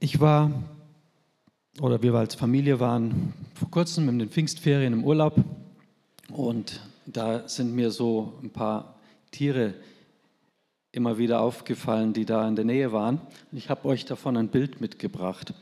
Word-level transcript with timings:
Ich 0.00 0.20
war, 0.20 0.52
oder 1.80 2.00
wir 2.02 2.14
als 2.14 2.36
Familie 2.36 2.78
waren 2.78 3.34
vor 3.54 3.68
kurzem 3.68 4.08
in 4.08 4.20
den 4.20 4.30
Pfingstferien 4.30 4.92
im 4.92 5.02
Urlaub 5.02 5.34
und 6.28 6.80
da 7.04 7.48
sind 7.48 7.74
mir 7.74 7.90
so 7.90 8.38
ein 8.40 8.50
paar 8.50 8.94
Tiere 9.32 9.74
immer 10.92 11.18
wieder 11.18 11.40
aufgefallen, 11.40 12.12
die 12.12 12.24
da 12.24 12.46
in 12.46 12.54
der 12.54 12.64
Nähe 12.64 12.92
waren. 12.92 13.20
Ich 13.50 13.70
habe 13.70 13.88
euch 13.88 14.04
davon 14.04 14.36
ein 14.36 14.50
Bild 14.50 14.80
mitgebracht. 14.80 15.52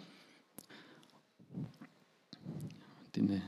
Die 3.15 3.41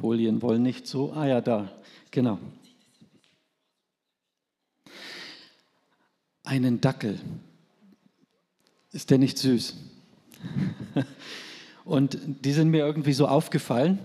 Folien 0.00 0.42
wollen 0.42 0.64
nicht 0.64 0.88
so. 0.88 1.12
Ah 1.12 1.26
ja, 1.26 1.40
da, 1.40 1.70
genau. 2.10 2.40
Einen 6.42 6.80
Dackel. 6.80 7.20
Ist 8.90 9.10
der 9.10 9.18
nicht 9.18 9.38
süß? 9.38 9.76
Und 11.84 12.18
die 12.44 12.52
sind 12.52 12.70
mir 12.70 12.84
irgendwie 12.84 13.12
so 13.12 13.26
aufgefallen. 13.26 13.98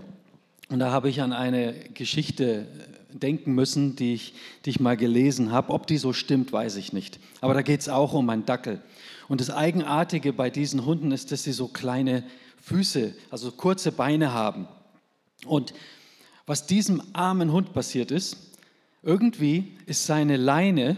Und 0.68 0.80
da 0.80 0.90
habe 0.90 1.08
ich 1.08 1.20
an 1.22 1.32
eine 1.32 1.74
Geschichte 1.94 2.66
denken 3.12 3.54
müssen, 3.54 3.96
die 3.96 4.14
ich, 4.14 4.34
die 4.64 4.70
ich 4.70 4.80
mal 4.80 4.96
gelesen 4.96 5.52
habe. 5.52 5.72
Ob 5.72 5.86
die 5.86 5.96
so 5.96 6.12
stimmt, 6.12 6.52
weiß 6.52 6.76
ich 6.76 6.92
nicht. 6.92 7.18
Aber 7.40 7.54
da 7.54 7.62
geht 7.62 7.80
es 7.80 7.88
auch 7.88 8.12
um 8.12 8.28
einen 8.30 8.46
Dackel. 8.46 8.80
Und 9.28 9.40
das 9.40 9.50
Eigenartige 9.50 10.32
bei 10.32 10.50
diesen 10.50 10.84
Hunden 10.84 11.12
ist, 11.12 11.32
dass 11.32 11.44
sie 11.44 11.52
so 11.52 11.68
kleine 11.68 12.24
Füße, 12.62 13.14
also 13.30 13.50
kurze 13.52 13.92
Beine 13.92 14.32
haben. 14.32 14.66
Und 15.44 15.72
was 16.46 16.66
diesem 16.66 17.02
armen 17.12 17.52
Hund 17.52 17.72
passiert 17.72 18.10
ist, 18.10 18.36
irgendwie 19.02 19.76
ist 19.86 20.06
seine 20.06 20.36
Leine 20.36 20.96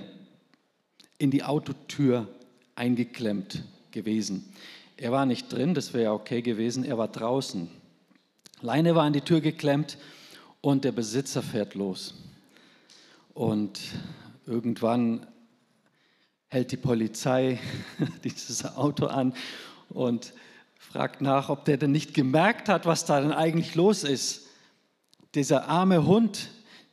in 1.18 1.30
die 1.30 1.42
Autotür 1.42 2.28
eingeklemmt 2.74 3.64
gewesen. 3.90 4.52
Er 5.00 5.12
war 5.12 5.26
nicht 5.26 5.52
drin, 5.52 5.74
das 5.74 5.94
wäre 5.94 6.04
ja 6.04 6.12
okay 6.12 6.42
gewesen, 6.42 6.84
er 6.84 6.98
war 6.98 7.06
draußen. 7.06 7.70
Leine 8.60 8.96
war 8.96 9.04
an 9.04 9.12
die 9.12 9.20
Tür 9.20 9.40
geklemmt 9.40 9.96
und 10.60 10.82
der 10.82 10.90
Besitzer 10.90 11.40
fährt 11.40 11.76
los. 11.76 12.14
Und 13.32 13.78
irgendwann 14.44 15.24
hält 16.48 16.72
die 16.72 16.76
Polizei 16.76 17.60
dieses 18.24 18.64
Auto 18.76 19.06
an 19.06 19.34
und 19.88 20.32
fragt 20.74 21.20
nach, 21.20 21.48
ob 21.48 21.64
der 21.64 21.76
denn 21.76 21.92
nicht 21.92 22.12
gemerkt 22.12 22.68
hat, 22.68 22.84
was 22.84 23.04
da 23.04 23.20
denn 23.20 23.32
eigentlich 23.32 23.76
los 23.76 24.02
ist. 24.02 24.48
Dieser 25.36 25.68
arme 25.68 26.06
Hund, 26.06 26.48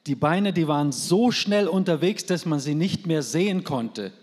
die 0.06 0.14
Beine, 0.14 0.54
die 0.54 0.68
waren 0.68 0.92
so 0.92 1.32
schnell 1.32 1.68
unterwegs, 1.68 2.28
dass 2.28 2.46
man 2.46 2.60
sie 2.60 2.76
nicht 2.76 3.08
mehr 3.08 3.24
sehen 3.24 3.64
konnte. 3.64 4.14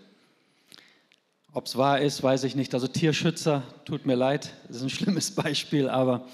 Ob 1.55 1.67
es 1.67 1.77
wahr 1.77 2.01
ist, 2.01 2.23
weiß 2.23 2.45
ich 2.45 2.55
nicht. 2.55 2.73
Also 2.73 2.87
Tierschützer, 2.87 3.61
tut 3.85 4.07
mir 4.07 4.15
leid, 4.15 4.51
das 4.67 4.77
ist 4.77 4.83
ein 4.83 4.89
schlimmes 4.89 5.29
Beispiel, 5.35 5.87
aber 5.87 6.27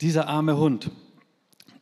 dieser 0.00 0.28
arme 0.28 0.56
Hund, 0.56 0.90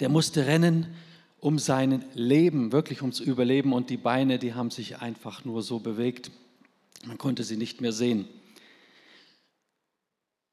der 0.00 0.08
musste 0.08 0.46
rennen 0.46 0.94
um 1.38 1.60
sein 1.60 2.04
Leben, 2.14 2.72
wirklich 2.72 3.00
ums 3.00 3.20
Überleben 3.20 3.72
und 3.72 3.90
die 3.90 3.96
Beine, 3.96 4.40
die 4.40 4.54
haben 4.54 4.72
sich 4.72 4.98
einfach 4.98 5.44
nur 5.44 5.62
so 5.62 5.78
bewegt. 5.78 6.32
Man 7.06 7.16
konnte 7.16 7.44
sie 7.44 7.56
nicht 7.56 7.80
mehr 7.80 7.92
sehen. 7.92 8.26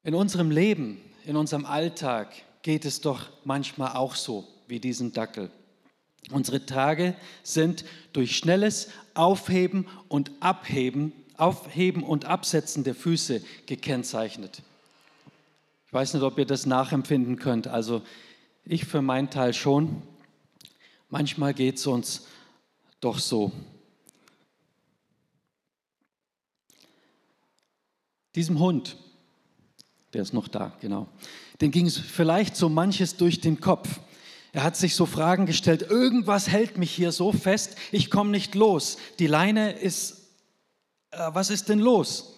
In 0.04 0.14
unserem 0.14 0.52
Leben, 0.52 1.00
in 1.24 1.34
unserem 1.36 1.66
Alltag 1.66 2.32
geht 2.62 2.84
es 2.84 3.00
doch 3.00 3.30
manchmal 3.42 3.96
auch 3.96 4.14
so 4.14 4.46
wie 4.68 4.78
diesen 4.78 5.12
Dackel. 5.12 5.50
Unsere 6.30 6.66
Tage 6.66 7.16
sind 7.42 7.84
durch 8.12 8.36
schnelles 8.36 8.90
Aufheben 9.14 9.88
und 10.06 10.30
Abheben 10.38 11.12
Aufheben 11.38 12.02
und 12.02 12.24
Absetzen 12.24 12.84
der 12.84 12.94
Füße 12.94 13.42
gekennzeichnet. 13.66 14.62
Ich 15.86 15.92
weiß 15.92 16.14
nicht, 16.14 16.22
ob 16.22 16.38
ihr 16.38 16.46
das 16.46 16.66
nachempfinden 16.66 17.36
könnt. 17.36 17.68
Also 17.68 18.02
ich 18.64 18.84
für 18.84 19.02
meinen 19.02 19.30
Teil 19.30 19.54
schon. 19.54 20.02
Manchmal 21.08 21.54
geht 21.54 21.76
es 21.76 21.86
uns 21.86 22.26
doch 23.00 23.18
so. 23.18 23.52
Diesem 28.34 28.58
Hund, 28.58 28.96
der 30.12 30.22
ist 30.22 30.34
noch 30.34 30.48
da, 30.48 30.76
genau, 30.80 31.08
den 31.60 31.70
ging 31.70 31.86
es 31.86 31.96
vielleicht 31.96 32.54
so 32.54 32.68
manches 32.68 33.16
durch 33.16 33.40
den 33.40 33.60
Kopf. 33.60 34.00
Er 34.52 34.62
hat 34.62 34.76
sich 34.76 34.94
so 34.94 35.06
Fragen 35.06 35.46
gestellt, 35.46 35.82
irgendwas 35.82 36.48
hält 36.48 36.76
mich 36.76 36.90
hier 36.90 37.12
so 37.12 37.32
fest, 37.32 37.76
ich 37.92 38.10
komme 38.10 38.30
nicht 38.30 38.54
los. 38.54 38.98
Die 39.18 39.26
Leine 39.26 39.72
ist 39.72 40.15
was 41.10 41.50
ist 41.50 41.68
denn 41.68 41.78
los? 41.78 42.34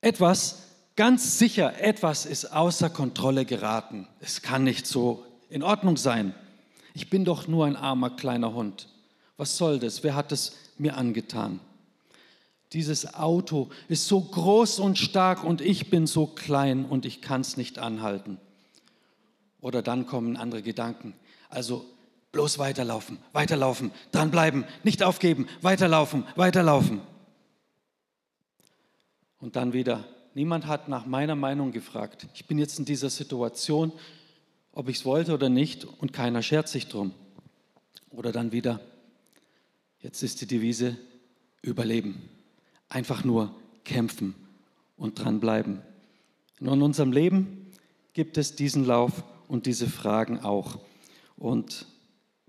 Etwas, 0.00 0.62
ganz 0.96 1.38
sicher, 1.38 1.80
etwas 1.80 2.26
ist 2.26 2.52
außer 2.52 2.90
Kontrolle 2.90 3.44
geraten. 3.44 4.06
Es 4.20 4.42
kann 4.42 4.64
nicht 4.64 4.86
so 4.86 5.24
in 5.48 5.62
Ordnung 5.62 5.96
sein. 5.96 6.34
Ich 6.94 7.10
bin 7.10 7.24
doch 7.24 7.48
nur 7.48 7.66
ein 7.66 7.76
armer 7.76 8.10
kleiner 8.10 8.54
Hund. 8.54 8.88
Was 9.36 9.56
soll 9.56 9.78
das? 9.78 10.02
Wer 10.02 10.14
hat 10.14 10.32
es 10.32 10.56
mir 10.78 10.96
angetan? 10.96 11.60
Dieses 12.72 13.14
Auto 13.14 13.70
ist 13.88 14.08
so 14.08 14.20
groß 14.20 14.80
und 14.80 14.98
stark 14.98 15.42
und 15.42 15.60
ich 15.60 15.90
bin 15.90 16.06
so 16.06 16.26
klein 16.26 16.84
und 16.84 17.06
ich 17.06 17.22
kann 17.22 17.40
es 17.40 17.56
nicht 17.56 17.78
anhalten. 17.78 18.38
Oder 19.60 19.80
dann 19.80 20.06
kommen 20.06 20.36
andere 20.36 20.62
Gedanken. 20.62 21.14
Also 21.48 21.84
bloß 22.32 22.58
weiterlaufen, 22.58 23.18
weiterlaufen, 23.32 23.90
dranbleiben, 24.12 24.64
nicht 24.84 25.02
aufgeben, 25.02 25.48
weiterlaufen, 25.62 26.24
weiterlaufen. 26.36 27.00
Und 29.40 29.56
dann 29.56 29.72
wieder, 29.72 30.04
niemand 30.34 30.66
hat 30.66 30.88
nach 30.88 31.06
meiner 31.06 31.36
Meinung 31.36 31.72
gefragt. 31.72 32.26
Ich 32.34 32.46
bin 32.46 32.58
jetzt 32.58 32.78
in 32.78 32.84
dieser 32.84 33.10
Situation, 33.10 33.92
ob 34.72 34.88
ich 34.88 34.98
es 34.98 35.04
wollte 35.04 35.34
oder 35.34 35.48
nicht, 35.48 35.84
und 35.84 36.12
keiner 36.12 36.42
schert 36.42 36.68
sich 36.68 36.88
drum. 36.88 37.12
Oder 38.10 38.32
dann 38.32 38.52
wieder, 38.52 38.80
jetzt 40.00 40.22
ist 40.22 40.40
die 40.40 40.46
Devise 40.46 40.96
Überleben. 41.62 42.28
Einfach 42.88 43.24
nur 43.24 43.54
kämpfen 43.84 44.34
und 44.96 45.22
dranbleiben. 45.22 45.82
Und 46.60 46.68
in 46.68 46.82
unserem 46.82 47.12
Leben 47.12 47.72
gibt 48.12 48.38
es 48.38 48.56
diesen 48.56 48.84
Lauf 48.84 49.24
und 49.48 49.66
diese 49.66 49.88
Fragen 49.88 50.40
auch. 50.40 50.78
Und 51.36 51.86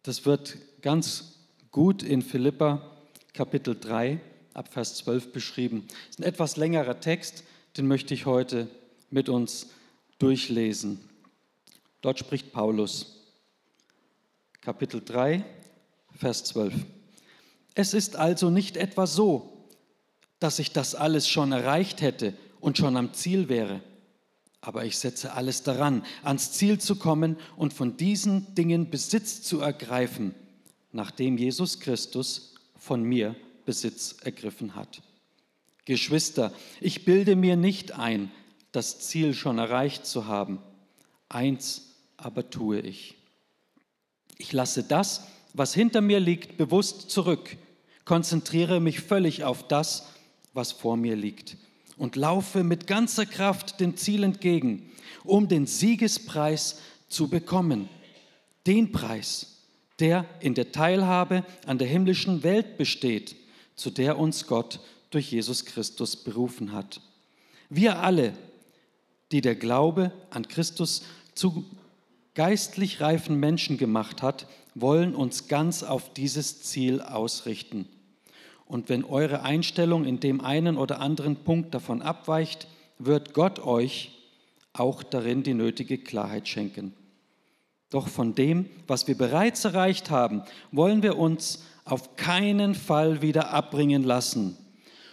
das 0.04 0.26
wird 0.26 0.58
ganz 0.82 1.40
gut 1.72 2.04
in 2.04 2.22
Philippa 2.22 2.98
Kapitel 3.34 3.78
3 3.80 4.20
ab 4.59 4.74
Vers 4.74 4.96
12 4.96 5.31
beschrieben. 5.31 5.86
Das 5.88 6.09
ist 6.09 6.20
ein 6.20 6.24
etwas 6.24 6.58
längerer 6.58 7.00
Text, 7.00 7.46
den 7.78 7.88
möchte 7.88 8.14
ich 8.14 8.25
heute 8.25 8.68
mit 9.09 9.30
uns 9.30 9.68
durchlesen. 10.20 11.00
Dort 12.02 12.20
spricht 12.20 12.52
Paulus, 12.52 13.24
Kapitel 14.59 15.02
3, 15.03 15.46
Vers 16.14 16.44
12. 16.44 16.74
Es 17.74 17.94
ist 17.94 18.18
also 18.18 18.50
nicht 18.50 18.75
etwa 18.75 19.08
so, 19.08 19.66
dass 20.40 20.59
ich 20.59 20.74
das 20.74 20.94
alles 20.94 21.30
schon 21.30 21.53
erreicht 21.53 22.02
hätte 22.02 22.34
und 22.59 22.78
schon 22.78 22.97
am 22.97 23.14
Ziel 23.14 23.47
wäre. 23.47 23.80
Aber 24.59 24.84
ich 24.84 24.97
setze 24.97 25.31
alles 25.31 25.64
daran, 25.64 26.03
ans 26.22 26.52
Ziel 26.52 26.80
zu 26.81 26.97
kommen 26.97 27.38
und 27.56 27.74
von 27.74 27.96
diesen 27.96 28.53
Dingen 28.56 28.90
Besitz 28.90 29.41
zu 29.41 29.62
ergreifen, 29.62 30.36
nachdem 30.91 31.38
Jesus 31.38 31.80
Christus 31.80 32.56
von 32.76 33.03
mir 33.03 33.38
Besitz 33.69 34.16
ergriffen 34.24 34.74
hat. 34.74 35.03
Geschwister, 35.85 36.52
ich 36.81 37.06
bilde 37.06 37.35
mir 37.35 37.56
nicht 37.56 37.91
ein, 37.91 38.31
das 38.72 39.00
Ziel 39.00 39.35
schon 39.35 39.59
erreicht 39.59 40.07
zu 40.07 40.25
haben. 40.25 40.57
Eins 41.30 41.94
aber 42.18 42.50
tue 42.50 42.79
ich. 42.79 43.13
Ich 44.40 44.53
lasse 44.53 44.81
das, 44.81 45.28
was 45.53 45.75
hinter 45.75 46.02
mir 46.02 46.19
liegt, 46.19 46.58
bewusst 46.58 47.12
zurück, 47.12 47.58
konzentriere 48.06 48.79
mich 48.79 49.02
völlig 49.02 49.44
auf 49.44 49.68
das, 49.68 50.08
was 50.53 50.72
vor 50.72 50.97
mir 50.97 51.16
liegt 51.16 51.56
und 51.96 52.16
laufe 52.16 52.63
mit 52.63 52.88
ganzer 52.88 53.28
Kraft 53.28 53.79
dem 53.79 53.97
Ziel 53.97 54.23
entgegen, 54.23 54.91
um 55.23 55.47
den 55.47 55.67
Siegespreis 55.67 56.82
zu 57.08 57.28
bekommen. 57.28 57.88
Den 58.66 58.91
Preis, 58.91 59.59
der 59.99 60.26
in 60.40 60.55
der 60.55 60.72
Teilhabe 60.72 61.46
an 61.67 61.78
der 61.78 61.88
himmlischen 61.88 62.41
Welt 62.41 62.76
besteht 62.79 63.35
zu 63.79 63.91
der 63.91 64.20
uns 64.20 64.46
Gott 64.46 64.81
durch 65.09 65.31
Jesus 65.31 65.64
Christus 65.64 66.17
berufen 66.17 66.73
hat. 66.73 66.99
Wir 67.70 67.99
alle, 67.99 68.34
die 69.31 69.40
der 69.40 69.55
Glaube 69.55 70.11
an 70.31 70.47
Christus 70.49 71.03
zu 71.34 71.64
geistlich 72.35 72.99
reifen 72.99 73.40
Menschen 73.40 73.78
gemacht 73.78 74.22
hat, 74.22 74.47
wollen 74.76 75.16
uns 75.16 75.47
ganz 75.47 75.84
auf 75.84 76.14
dieses 76.14 76.61
Ziel 76.61 77.02
ausrichten. 77.02 77.87
Und 78.66 78.90
wenn 78.90 79.05
eure 79.05 79.43
Einstellung 79.43 80.03
in 80.03 80.20
dem 80.20 80.41
einen 80.41 80.78
oder 80.78 80.99
anderen 80.99 81.37
Punkt 81.37 81.73
davon 81.73 82.02
abweicht, 82.02 82.67
wird 82.97 83.34
Gott 83.34 83.59
euch 83.59 84.11
auch 84.73 85.03
darin 85.03 85.41
die 85.41 85.53
nötige 85.53 85.97
Klarheit 85.97 86.49
schenken. 86.49 86.93
Doch 87.90 88.09
von 88.09 88.35
dem, 88.35 88.70
was 88.87 89.08
wir 89.08 89.17
bereits 89.17 89.64
erreicht 89.64 90.09
haben, 90.09 90.43
wollen 90.72 91.02
wir 91.02 91.17
uns 91.17 91.64
auf 91.91 92.16
keinen 92.16 92.76
Fall 92.76 93.22
wieder 93.22 93.52
abbringen 93.52 94.03
lassen. 94.03 94.58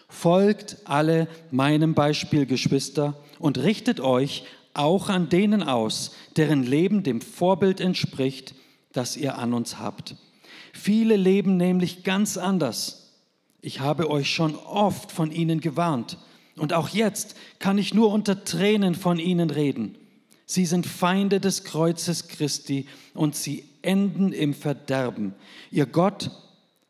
Folgt 0.09 0.79
alle 0.85 1.29
meinem 1.51 1.95
Beispiel, 1.95 2.47
Geschwister, 2.47 3.15
und 3.39 3.59
richtet 3.59 4.01
euch 4.01 4.45
auch 4.75 5.09
an 5.09 5.29
denen 5.29 5.63
aus, 5.63 6.13
deren 6.37 6.63
Leben 6.63 7.03
dem 7.03 7.21
Vorbild 7.21 7.81
entspricht, 7.81 8.55
das 8.93 9.17
ihr 9.17 9.39
an 9.39 9.53
uns 9.53 9.79
habt. 9.79 10.17
Viele 10.73 11.17
leben 11.17 11.57
nämlich 11.57 12.05
ganz 12.05 12.37
anders. 12.37 13.15
Ich 13.61 13.81
habe 13.81 14.11
euch 14.11 14.31
schon 14.31 14.55
oft 14.55 15.11
von 15.11 15.33
ihnen 15.33 15.61
gewarnt. 15.61 16.19
Und 16.57 16.73
auch 16.73 16.89
jetzt 16.91 17.37
kann 17.59 17.79
ich 17.79 17.95
nur 17.95 18.13
unter 18.13 18.45
Tränen 18.45 18.95
von 18.95 19.19
ihnen 19.19 19.51
reden. 19.51 19.97
Sie 20.47 20.65
sind 20.65 20.87
Feinde 20.87 21.41
des 21.41 21.65
Kreuzes 21.65 22.29
Christi 22.29 22.87
und 23.15 23.35
sie 23.35 23.65
enden 23.83 24.33
im 24.33 24.55
Verderben. 24.55 25.35
Ihr 25.71 25.87
Gott 25.87 26.31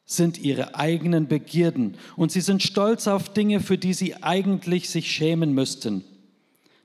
sind 0.07 0.39
ihre 0.39 0.77
eigenen 0.77 1.27
Begierden 1.27 1.97
und 2.17 2.31
sie 2.31 2.41
sind 2.41 2.63
stolz 2.63 3.09
auf 3.09 3.33
Dinge, 3.33 3.61
für 3.61 3.77
die 3.77 3.93
sie 3.93 4.23
eigentlich 4.23 4.89
sich 4.89 5.11
schämen 5.11 5.53
müssten. 5.53 6.05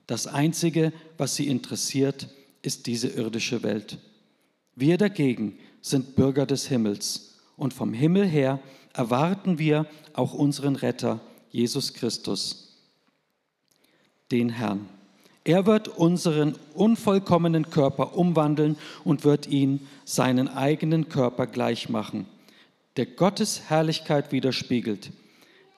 Das 0.08 0.26
Einzige, 0.26 0.92
was 1.16 1.36
sie 1.36 1.46
interessiert, 1.46 2.28
ist 2.62 2.86
diese 2.86 3.08
irdische 3.08 3.62
Welt. 3.62 3.98
Wir 4.74 4.98
dagegen 4.98 5.58
sind 5.80 6.16
Bürger 6.16 6.46
des 6.46 6.66
Himmels 6.66 7.38
und 7.56 7.72
vom 7.72 7.92
Himmel 7.92 8.26
her 8.26 8.60
erwarten 8.92 9.58
wir 9.58 9.86
auch 10.14 10.34
unseren 10.34 10.76
Retter, 10.76 11.20
Jesus 11.50 11.94
Christus, 11.94 12.76
den 14.30 14.48
Herrn. 14.48 14.88
Er 15.44 15.66
wird 15.66 15.88
unseren 15.88 16.54
unvollkommenen 16.74 17.70
Körper 17.70 18.16
umwandeln 18.16 18.76
und 19.04 19.24
wird 19.24 19.46
ihn 19.48 19.86
seinen 20.04 20.48
eigenen 20.48 21.08
Körper 21.08 21.46
gleich 21.46 21.88
machen, 21.88 22.26
der 22.96 23.06
Gottes 23.06 23.62
Herrlichkeit 23.68 24.32
widerspiegelt. 24.32 25.10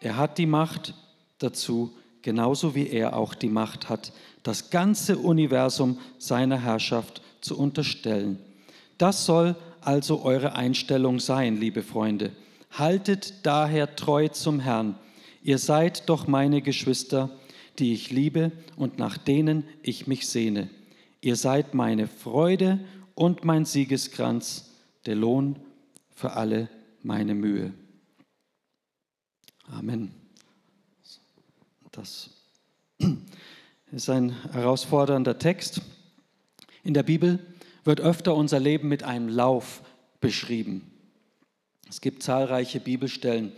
Er 0.00 0.16
hat 0.16 0.38
die 0.38 0.46
Macht 0.46 0.94
dazu, 1.38 1.92
genauso 2.22 2.74
wie 2.74 2.88
er 2.88 3.16
auch 3.16 3.34
die 3.34 3.48
Macht 3.48 3.88
hat, 3.88 4.12
das 4.42 4.70
ganze 4.70 5.18
Universum 5.18 5.98
seiner 6.18 6.60
Herrschaft 6.60 7.22
zu 7.40 7.58
unterstellen. 7.58 8.38
Das 8.98 9.26
soll 9.26 9.56
also 9.80 10.22
eure 10.22 10.54
Einstellung 10.54 11.20
sein, 11.20 11.58
liebe 11.58 11.82
Freunde. 11.82 12.32
Haltet 12.72 13.34
daher 13.44 13.96
treu 13.96 14.28
zum 14.28 14.60
Herrn. 14.60 14.96
Ihr 15.42 15.58
seid 15.58 16.08
doch 16.08 16.26
meine 16.26 16.62
Geschwister, 16.62 17.30
die 17.78 17.92
ich 17.92 18.10
liebe 18.10 18.52
und 18.76 18.98
nach 18.98 19.18
denen 19.18 19.64
ich 19.82 20.06
mich 20.06 20.28
sehne. 20.28 20.70
Ihr 21.20 21.36
seid 21.36 21.74
meine 21.74 22.06
Freude 22.06 22.80
und 23.14 23.44
mein 23.44 23.64
Siegeskranz, 23.64 24.70
der 25.06 25.16
Lohn 25.16 25.56
für 26.14 26.32
alle 26.32 26.68
meine 27.04 27.34
Mühe. 27.34 27.72
Amen. 29.68 30.12
Das 31.92 32.30
ist 33.92 34.10
ein 34.10 34.30
herausfordernder 34.52 35.38
Text. 35.38 35.82
In 36.82 36.94
der 36.94 37.02
Bibel 37.02 37.38
wird 37.84 38.00
öfter 38.00 38.34
unser 38.34 38.58
Leben 38.58 38.88
mit 38.88 39.02
einem 39.02 39.28
Lauf 39.28 39.82
beschrieben. 40.20 40.90
Es 41.88 42.00
gibt 42.00 42.22
zahlreiche 42.22 42.80
Bibelstellen. 42.80 43.52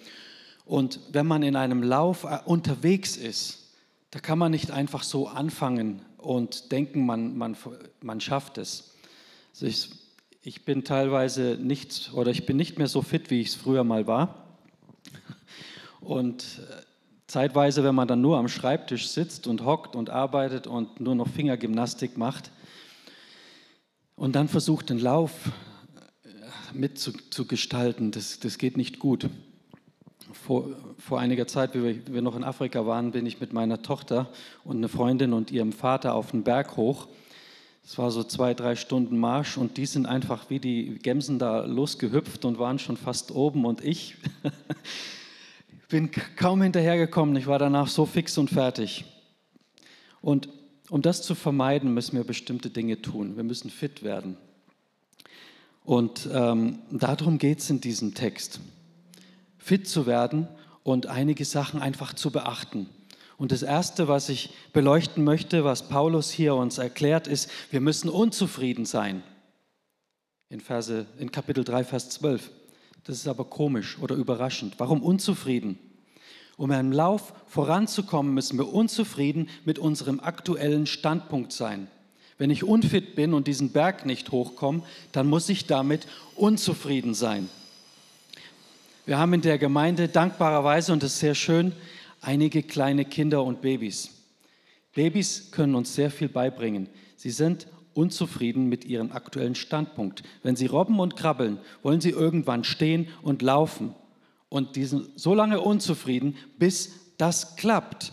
Und 0.64 0.98
wenn 1.12 1.26
man 1.26 1.44
in 1.44 1.54
einem 1.54 1.82
Lauf 1.82 2.24
äh, 2.24 2.40
unterwegs 2.44 3.16
ist, 3.16 3.72
da 4.10 4.18
kann 4.18 4.38
man 4.38 4.50
nicht 4.50 4.72
einfach 4.72 5.04
so 5.04 5.28
anfangen 5.28 6.02
und 6.18 6.72
denken, 6.72 7.06
man, 7.06 7.38
man, 7.38 7.56
man 8.02 8.20
schafft 8.20 8.58
es. 8.58 8.92
Also 9.52 9.66
ich, 9.66 9.90
ich 10.46 10.64
bin 10.64 10.84
teilweise 10.84 11.58
nicht 11.60 12.12
oder 12.14 12.30
ich 12.30 12.46
bin 12.46 12.56
nicht 12.56 12.78
mehr 12.78 12.86
so 12.86 13.02
fit, 13.02 13.30
wie 13.30 13.40
ich 13.40 13.48
es 13.48 13.54
früher 13.56 13.82
mal 13.82 14.06
war. 14.06 14.46
Und 16.00 16.60
äh, 16.60 16.82
zeitweise, 17.26 17.82
wenn 17.82 17.96
man 17.96 18.06
dann 18.06 18.20
nur 18.20 18.38
am 18.38 18.46
Schreibtisch 18.46 19.08
sitzt 19.08 19.48
und 19.48 19.64
hockt 19.64 19.96
und 19.96 20.08
arbeitet 20.08 20.68
und 20.68 21.00
nur 21.00 21.16
noch 21.16 21.26
Fingergymnastik 21.26 22.12
und 24.14 24.36
dann 24.36 24.46
versucht, 24.46 24.90
den 24.90 25.00
Lauf 25.00 25.32
äh, 26.24 26.28
mitzugestalten, 26.78 28.12
das, 28.12 28.38
das 28.38 28.56
geht 28.56 28.76
nicht 28.76 29.00
gut 29.00 29.28
vor, 30.30 30.68
vor 30.96 31.18
einiger 31.18 31.48
Zeit, 31.48 31.74
wie 31.74 31.82
wir, 31.82 32.06
wir, 32.14 32.22
noch 32.22 32.36
in 32.36 32.44
Afrika 32.44 32.86
waren, 32.86 33.10
bin 33.10 33.26
ich 33.26 33.40
mit 33.40 33.52
meiner 33.52 33.82
Tochter 33.82 34.30
und 34.62 34.76
einer 34.76 34.88
Freundin 34.88 35.32
und 35.32 35.50
ihrem 35.50 35.72
Vater 35.72 36.14
auf 36.14 36.30
den 36.30 36.44
Berg 36.44 36.76
hoch. 36.76 37.08
Es 37.88 37.96
war 37.98 38.10
so 38.10 38.24
zwei, 38.24 38.52
drei 38.52 38.74
Stunden 38.74 39.16
Marsch 39.16 39.56
und 39.56 39.76
die 39.76 39.86
sind 39.86 40.06
einfach 40.06 40.50
wie 40.50 40.58
die 40.58 40.98
Gemsen 40.98 41.38
da 41.38 41.64
losgehüpft 41.64 42.44
und 42.44 42.58
waren 42.58 42.80
schon 42.80 42.96
fast 42.96 43.30
oben 43.30 43.64
und 43.64 43.84
ich 43.84 44.16
bin 45.88 46.10
kaum 46.34 46.62
hinterhergekommen. 46.62 47.36
Ich 47.36 47.46
war 47.46 47.60
danach 47.60 47.86
so 47.86 48.04
fix 48.04 48.38
und 48.38 48.50
fertig. 48.50 49.04
Und 50.20 50.48
um 50.90 51.00
das 51.00 51.22
zu 51.22 51.36
vermeiden, 51.36 51.94
müssen 51.94 52.16
wir 52.16 52.24
bestimmte 52.24 52.70
Dinge 52.70 53.00
tun. 53.02 53.36
Wir 53.36 53.44
müssen 53.44 53.70
fit 53.70 54.02
werden. 54.02 54.36
Und 55.84 56.28
ähm, 56.32 56.80
darum 56.90 57.38
geht 57.38 57.60
es 57.60 57.70
in 57.70 57.80
diesem 57.80 58.14
Text 58.14 58.58
fit 59.58 59.86
zu 59.86 60.06
werden 60.06 60.48
und 60.82 61.06
einige 61.06 61.44
Sachen 61.44 61.80
einfach 61.80 62.14
zu 62.14 62.32
beachten. 62.32 62.88
Und 63.38 63.52
das 63.52 63.62
Erste, 63.62 64.08
was 64.08 64.28
ich 64.28 64.50
beleuchten 64.72 65.22
möchte, 65.22 65.64
was 65.64 65.88
Paulus 65.88 66.30
hier 66.30 66.54
uns 66.54 66.78
erklärt, 66.78 67.26
ist, 67.26 67.50
wir 67.70 67.80
müssen 67.80 68.08
unzufrieden 68.08 68.86
sein. 68.86 69.22
In, 70.48 70.60
Verse, 70.60 71.06
in 71.18 71.30
Kapitel 71.30 71.64
3, 71.64 71.84
Vers 71.84 72.08
12. 72.10 72.50
Das 73.04 73.16
ist 73.16 73.28
aber 73.28 73.44
komisch 73.44 73.98
oder 74.00 74.14
überraschend. 74.16 74.74
Warum 74.78 75.02
unzufrieden? 75.02 75.78
Um 76.56 76.70
im 76.70 76.92
Lauf 76.92 77.34
voranzukommen, 77.46 78.32
müssen 78.32 78.58
wir 78.58 78.72
unzufrieden 78.72 79.50
mit 79.64 79.78
unserem 79.78 80.20
aktuellen 80.20 80.86
Standpunkt 80.86 81.52
sein. 81.52 81.88
Wenn 82.38 82.50
ich 82.50 82.64
unfit 82.64 83.14
bin 83.14 83.34
und 83.34 83.46
diesen 83.46 83.72
Berg 83.72 84.06
nicht 84.06 84.30
hochkomme, 84.30 84.82
dann 85.12 85.26
muss 85.26 85.48
ich 85.48 85.66
damit 85.66 86.06
unzufrieden 86.34 87.14
sein. 87.14 87.48
Wir 89.04 89.18
haben 89.18 89.34
in 89.34 89.42
der 89.42 89.58
Gemeinde 89.58 90.08
dankbarerweise, 90.08 90.92
und 90.92 91.02
das 91.02 91.12
ist 91.12 91.20
sehr 91.20 91.34
schön, 91.34 91.72
einige 92.20 92.62
kleine 92.62 93.04
Kinder 93.04 93.44
und 93.44 93.60
Babys. 93.60 94.10
Babys 94.94 95.50
können 95.50 95.74
uns 95.74 95.94
sehr 95.94 96.10
viel 96.10 96.28
beibringen. 96.28 96.88
Sie 97.16 97.30
sind 97.30 97.66
unzufrieden 97.94 98.68
mit 98.68 98.84
ihrem 98.84 99.12
aktuellen 99.12 99.54
Standpunkt. 99.54 100.22
Wenn 100.42 100.56
sie 100.56 100.66
robben 100.66 101.00
und 101.00 101.16
krabbeln, 101.16 101.58
wollen 101.82 102.00
sie 102.00 102.10
irgendwann 102.10 102.64
stehen 102.64 103.08
und 103.22 103.42
laufen. 103.42 103.94
Und 104.48 104.76
die 104.76 104.84
sind 104.84 105.18
so 105.18 105.34
lange 105.34 105.60
unzufrieden, 105.60 106.36
bis 106.58 107.14
das 107.18 107.56
klappt. 107.56 108.12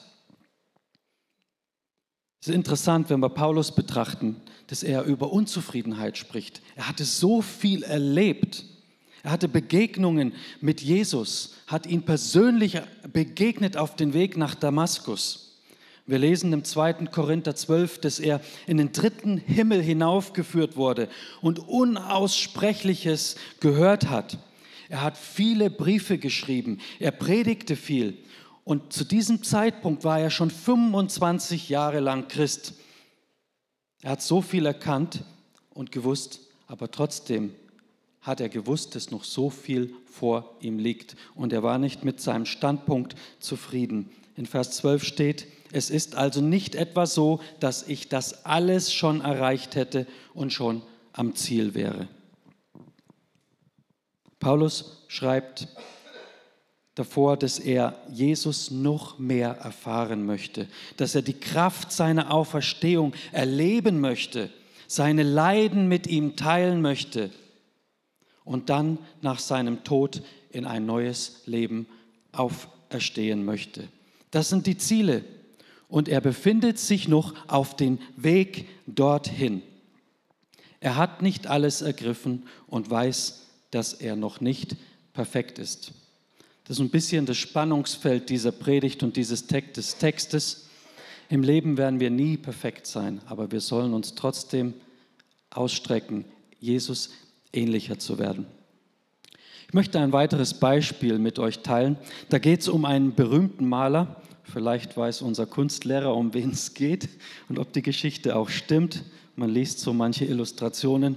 Es 2.42 2.50
ist 2.50 2.56
interessant, 2.56 3.10
wenn 3.10 3.22
wir 3.22 3.30
Paulus 3.30 3.74
betrachten, 3.74 4.42
dass 4.68 4.84
er 4.84 5.04
über 5.04 5.32
Unzufriedenheit 5.32 6.18
spricht. 6.18 6.62
Er 6.75 6.89
hatte 6.89 7.06
so 7.06 7.42
viel 7.42 7.84
erlebt 7.84 8.66
er 9.24 9.32
hatte 9.32 9.48
Begegnungen 9.48 10.34
mit 10.60 10.82
Jesus, 10.82 11.56
hat 11.68 11.88
ihn 11.88 12.03
persönlich 12.03 12.82
begegnet 13.12 13.77
auf 13.77 13.96
dem 13.96 14.13
Weg 14.13 14.36
nach 14.36 14.53
Damaskus. 14.53 15.62
Wir 16.06 16.20
lesen 16.20 16.51
im 16.51 16.65
2. 16.65 17.06
Korinther 17.06 17.56
12, 17.56 18.01
dass 18.01 18.20
er 18.20 18.42
in 18.68 18.75
den 18.75 18.92
dritten 18.92 19.38
Himmel 19.38 19.82
hinaufgeführt 19.82 20.75
wurde 20.75 21.08
und 21.42 21.60
Unaussprechliches 21.60 23.38
gehört 23.62 24.10
hat. 24.10 24.38
Er 24.89 25.01
hat 25.01 25.18
viele 25.18 25.70
Briefe 25.70 26.18
geschrieben, 26.18 26.82
er 27.00 27.12
predigte 27.12 27.77
viel 27.77 28.18
und 28.65 28.92
zu 28.92 29.06
diesem 29.06 29.42
Zeitpunkt 29.42 30.03
war 30.03 30.20
er 30.20 30.32
schon 30.32 30.51
25 30.51 31.70
Jahre 31.70 32.01
lang 32.01 32.27
Christ. 32.27 32.74
Er 34.01 34.12
hat 34.12 34.22
so 34.22 34.42
viel 34.42 34.65
erkannt 34.65 35.24
und 35.70 35.94
gewusst, 35.94 36.42
aber 36.68 36.92
trotzdem 36.92 37.56
hat 38.24 38.39
er 38.39 38.50
gewusst, 38.50 38.96
dass 38.96 39.12
noch 39.12 39.25
so 39.25 39.50
viel 39.50 39.94
vor 40.06 40.56
ihm 40.62 40.80
liegt. 40.80 41.15
Und 41.36 41.53
er 41.53 41.62
war 41.62 41.77
nicht 41.77 42.03
mit 42.03 42.22
seinem 42.22 42.46
Standpunkt 42.46 43.15
zufrieden. 43.39 44.10
In 44.36 44.46
Vers 44.46 44.72
12 44.72 45.03
steht, 45.03 45.48
es 45.72 45.89
ist 45.89 46.15
also 46.15 46.42
nicht 46.42 46.75
etwa 46.75 47.06
so, 47.06 47.42
dass 47.60 47.88
ich 47.88 48.08
das 48.08 48.46
alles 48.46 48.94
schon 48.94 49.22
erreicht 49.22 49.75
hätte 49.75 50.08
und 50.34 50.53
schon 50.53 50.82
am 51.12 51.36
Ziel 51.36 51.75
wäre. 51.75 52.08
Paulus 54.39 55.03
schreibt 55.08 55.68
davor, 56.96 57.38
dass 57.38 57.60
er 57.60 58.00
Jesus 58.12 58.72
noch 58.72 59.20
mehr 59.20 59.58
erfahren 59.58 60.25
möchte, 60.25 60.68
dass 60.98 61.15
er 61.15 61.24
die 61.24 61.34
Kraft 61.34 61.92
seiner 61.92 62.32
Auferstehung 62.32 63.13
erleben 63.32 64.00
möchte, 64.00 64.50
seine 64.88 65.24
Leiden 65.24 65.88
mit 65.88 66.08
ihm 66.08 66.36
teilen 66.36 66.82
möchte 66.82 67.32
und 68.46 68.70
dann 68.70 68.98
nach 69.22 69.40
seinem 69.40 69.84
Tod 69.84 70.22
in 70.50 70.66
ein 70.66 70.86
neues 70.86 71.42
Leben 71.46 71.88
auferstehen 72.32 73.46
möchte. 73.46 73.88
Das 74.32 74.50
sind 74.50 74.68
die 74.68 74.78
Ziele. 74.78 75.24
Und 75.88 76.10
er 76.10 76.22
befindet 76.22 76.80
sich 76.80 77.08
noch 77.08 77.36
auf 77.48 77.76
dem 77.76 78.00
Weg 78.16 78.68
dorthin. 78.88 79.62
Er 80.80 80.96
hat 80.98 81.22
nicht 81.22 81.48
alles 81.48 81.82
ergriffen 81.82 82.48
und 82.68 82.90
weiß, 82.90 83.44
dass 83.72 83.94
er 83.94 84.16
noch 84.16 84.42
nicht 84.42 84.76
perfekt 85.14 85.60
ist. 85.60 85.92
Das 86.66 86.78
ist 86.78 86.82
ein 86.82 86.90
bisschen 86.90 87.26
das 87.26 87.38
Spannungsfeld 87.38 88.30
dieser 88.30 88.52
Predigt 88.52 89.04
und 89.04 89.18
dieses 89.18 89.48
Textes. 89.48 90.68
Im 91.30 91.44
Leben 91.44 91.78
werden 91.78 92.00
wir 92.00 92.10
nie 92.10 92.38
perfekt 92.38 92.88
sein, 92.88 93.22
aber 93.28 93.52
wir 93.52 93.62
sollen 93.62 93.94
uns 93.94 94.16
trotzdem 94.16 94.74
ausstrecken, 95.52 96.26
Jesus 96.60 97.12
ähnlicher 97.53 98.00
zu 98.00 98.19
werden. 98.19 98.45
Ich 99.67 99.74
möchte 99.74 100.00
ein 100.00 100.12
weiteres 100.12 100.53
Beispiel 100.55 101.17
mit 101.17 101.39
euch 101.39 101.60
teilen. 101.60 101.98
Da 102.29 102.38
geht 102.38 102.62
es 102.62 102.67
um 102.67 102.86
einen 102.86 103.15
berühmten 103.15 103.67
Maler. 103.67 104.22
Vielleicht 104.43 104.98
weiß 104.98 105.22
unser 105.22 105.45
Kunstlehrer, 105.45 106.15
um 106.15 106.33
wen 106.33 106.51
es 106.51 106.74
geht 106.74 107.10
und 107.50 107.57
ob 107.57 107.74
die 107.74 107.81
Geschichte 107.81 108.36
auch 108.36 108.50
stimmt. 108.50 109.03
Man 109.36 109.50
liest 109.50 109.79
so 109.79 109.93
manche 109.93 110.25
Illustrationen. 110.25 111.15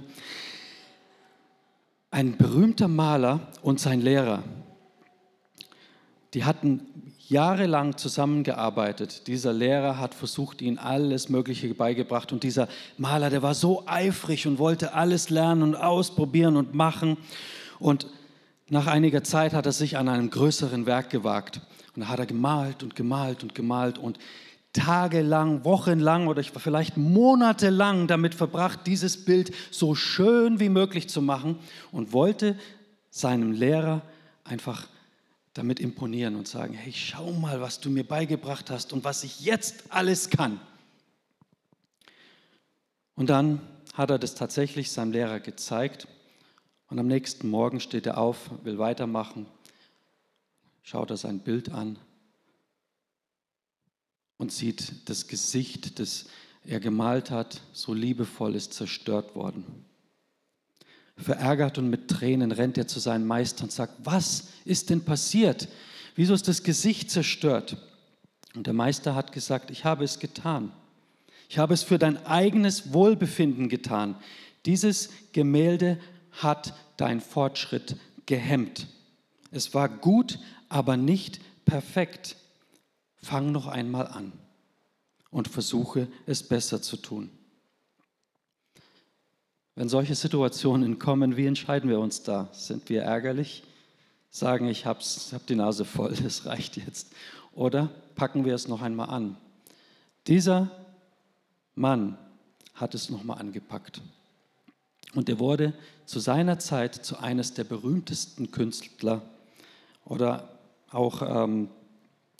Ein 2.09 2.37
berühmter 2.37 2.87
Maler 2.87 3.51
und 3.61 3.79
sein 3.79 4.01
Lehrer, 4.01 4.43
die 6.33 6.45
hatten 6.45 6.87
jahrelang 7.29 7.97
zusammengearbeitet. 7.97 9.27
Dieser 9.27 9.53
Lehrer 9.53 9.99
hat 9.99 10.13
versucht, 10.13 10.61
ihnen 10.61 10.77
alles 10.77 11.29
Mögliche 11.29 11.73
beigebracht. 11.73 12.31
Und 12.31 12.43
dieser 12.43 12.67
Maler, 12.97 13.29
der 13.29 13.43
war 13.43 13.53
so 13.53 13.83
eifrig 13.85 14.47
und 14.47 14.59
wollte 14.59 14.93
alles 14.93 15.29
lernen 15.29 15.63
und 15.63 15.75
ausprobieren 15.75 16.55
und 16.55 16.73
machen. 16.73 17.17
Und 17.79 18.07
nach 18.69 18.87
einiger 18.87 19.23
Zeit 19.23 19.53
hat 19.53 19.65
er 19.65 19.71
sich 19.71 19.97
an 19.97 20.07
einem 20.07 20.29
größeren 20.29 20.85
Werk 20.85 21.09
gewagt. 21.09 21.61
Und 21.95 22.03
da 22.03 22.07
hat 22.07 22.19
er 22.19 22.25
gemalt 22.25 22.83
und 22.83 22.95
gemalt 22.95 23.43
und 23.43 23.55
gemalt 23.55 23.97
und 23.97 24.19
tagelang, 24.73 25.65
wochenlang 25.65 26.27
oder 26.27 26.43
vielleicht 26.43 26.97
monatelang 26.97 28.07
damit 28.07 28.35
verbracht, 28.35 28.81
dieses 28.85 29.25
Bild 29.25 29.51
so 29.71 29.95
schön 29.95 30.59
wie 30.59 30.69
möglich 30.69 31.09
zu 31.09 31.21
machen 31.21 31.57
und 31.91 32.13
wollte 32.13 32.57
seinem 33.09 33.51
Lehrer 33.51 34.01
einfach 34.43 34.87
damit 35.57 35.79
imponieren 35.79 36.35
und 36.35 36.47
sagen, 36.47 36.73
hey, 36.73 36.93
schau 36.93 37.31
mal, 37.31 37.61
was 37.61 37.79
du 37.79 37.89
mir 37.89 38.03
beigebracht 38.03 38.69
hast 38.69 38.93
und 38.93 39.03
was 39.03 39.23
ich 39.23 39.41
jetzt 39.41 39.85
alles 39.89 40.29
kann. 40.29 40.59
Und 43.15 43.29
dann 43.29 43.61
hat 43.93 44.11
er 44.11 44.19
das 44.19 44.35
tatsächlich 44.35 44.91
seinem 44.91 45.11
Lehrer 45.11 45.39
gezeigt 45.39 46.07
und 46.89 46.99
am 46.99 47.07
nächsten 47.07 47.49
Morgen 47.49 47.79
steht 47.79 48.05
er 48.05 48.19
auf, 48.19 48.51
will 48.63 48.77
weitermachen, 48.77 49.47
schaut 50.83 51.09
er 51.09 51.17
sein 51.17 51.39
Bild 51.39 51.71
an 51.71 51.97
und 54.37 54.51
sieht 54.51 55.09
das 55.09 55.27
Gesicht, 55.27 55.99
das 55.99 56.27
er 56.63 56.79
gemalt 56.79 57.31
hat, 57.31 57.61
so 57.73 57.93
liebevoll 57.93 58.55
ist 58.55 58.73
zerstört 58.73 59.35
worden. 59.35 59.86
Verärgert 61.17 61.77
und 61.77 61.89
mit 61.89 62.09
Tränen 62.09 62.51
rennt 62.51 62.77
er 62.77 62.87
zu 62.87 62.99
seinem 62.99 63.25
Meister 63.25 63.63
und 63.63 63.71
sagt, 63.71 63.93
was 64.03 64.49
ist 64.65 64.89
denn 64.89 65.03
passiert? 65.03 65.67
Wieso 66.15 66.33
ist 66.33 66.47
das 66.47 66.63
Gesicht 66.63 67.09
zerstört? 67.09 67.77
Und 68.55 68.67
der 68.67 68.73
Meister 68.73 69.15
hat 69.15 69.31
gesagt, 69.31 69.71
ich 69.71 69.85
habe 69.85 70.03
es 70.03 70.19
getan. 70.19 70.71
Ich 71.49 71.57
habe 71.57 71.73
es 71.73 71.83
für 71.83 71.97
dein 71.97 72.25
eigenes 72.25 72.93
Wohlbefinden 72.93 73.69
getan. 73.69 74.15
Dieses 74.65 75.09
Gemälde 75.31 75.99
hat 76.31 76.73
dein 76.97 77.21
Fortschritt 77.21 77.95
gehemmt. 78.25 78.87
Es 79.51 79.73
war 79.73 79.89
gut, 79.89 80.39
aber 80.69 80.97
nicht 80.97 81.39
perfekt. 81.65 82.35
Fang 83.15 83.51
noch 83.51 83.67
einmal 83.67 84.07
an 84.07 84.33
und 85.31 85.47
versuche 85.47 86.07
es 86.25 86.43
besser 86.43 86.81
zu 86.81 86.97
tun. 86.97 87.29
Wenn 89.77 89.89
solche 89.89 90.15
Situationen 90.15 90.97
kommen, 90.97 91.37
wie 91.37 91.45
entscheiden 91.45 91.87
wir 91.87 91.99
uns 91.99 92.23
da? 92.23 92.49
Sind 92.51 92.89
wir 92.89 93.03
ärgerlich? 93.03 93.61
Sagen, 94.31 94.67
ich 94.67 94.87
habe 94.87 95.01
hab 95.01 95.45
die 95.45 95.53
Nase 95.53 95.85
voll, 95.85 96.13
es 96.25 96.47
reicht 96.47 96.77
jetzt. 96.77 97.13
Oder 97.53 97.91
packen 98.15 98.43
wir 98.43 98.55
es 98.55 98.67
noch 98.67 98.81
einmal 98.81 99.09
an? 99.09 99.37
Dieser 100.25 100.71
Mann 101.75 102.17
hat 102.73 102.95
es 102.95 103.11
nochmal 103.11 103.37
angepackt. 103.37 104.01
Und 105.13 105.29
er 105.29 105.37
wurde 105.37 105.73
zu 106.07 106.19
seiner 106.19 106.57
Zeit 106.57 106.95
zu 106.95 107.19
eines 107.19 107.53
der 107.53 107.63
berühmtesten 107.63 108.49
Künstler 108.49 109.21
oder 110.05 110.57
auch 110.89 111.21
ähm, 111.21 111.69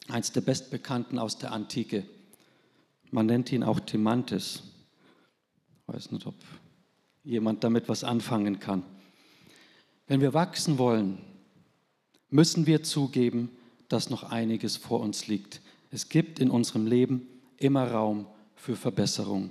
eins 0.08 0.32
der 0.32 0.42
bestbekannten 0.42 1.20
aus 1.20 1.38
der 1.38 1.52
Antike. 1.52 2.04
Man 3.12 3.28
nennt 3.28 3.52
ihn 3.52 3.62
auch 3.64 3.80
Timantes. 3.80 4.64
Ich 5.82 5.94
weiß 5.94 6.12
nicht, 6.12 6.26
ob 6.26 6.34
jemand 7.28 7.64
damit 7.64 7.90
was 7.90 8.04
anfangen 8.04 8.60
kann. 8.60 8.84
Wenn 10.08 10.22
wir 10.22 10.34
wachsen 10.34 10.78
wollen, 10.78 11.18
müssen 12.30 12.66
wir 12.66 12.84
zugeben, 12.84 13.50
dass 13.90 14.10
noch 14.10 14.24
einiges 14.24 14.78
vor 14.78 15.02
uns 15.02 15.28
liegt. 15.28 15.62
Es 15.92 16.10
gibt 16.10 16.40
in 16.40 16.50
unserem 16.50 16.88
Leben 16.88 17.28
immer 17.58 17.92
Raum 17.92 18.26
für 18.56 18.76
Verbesserung. 18.76 19.50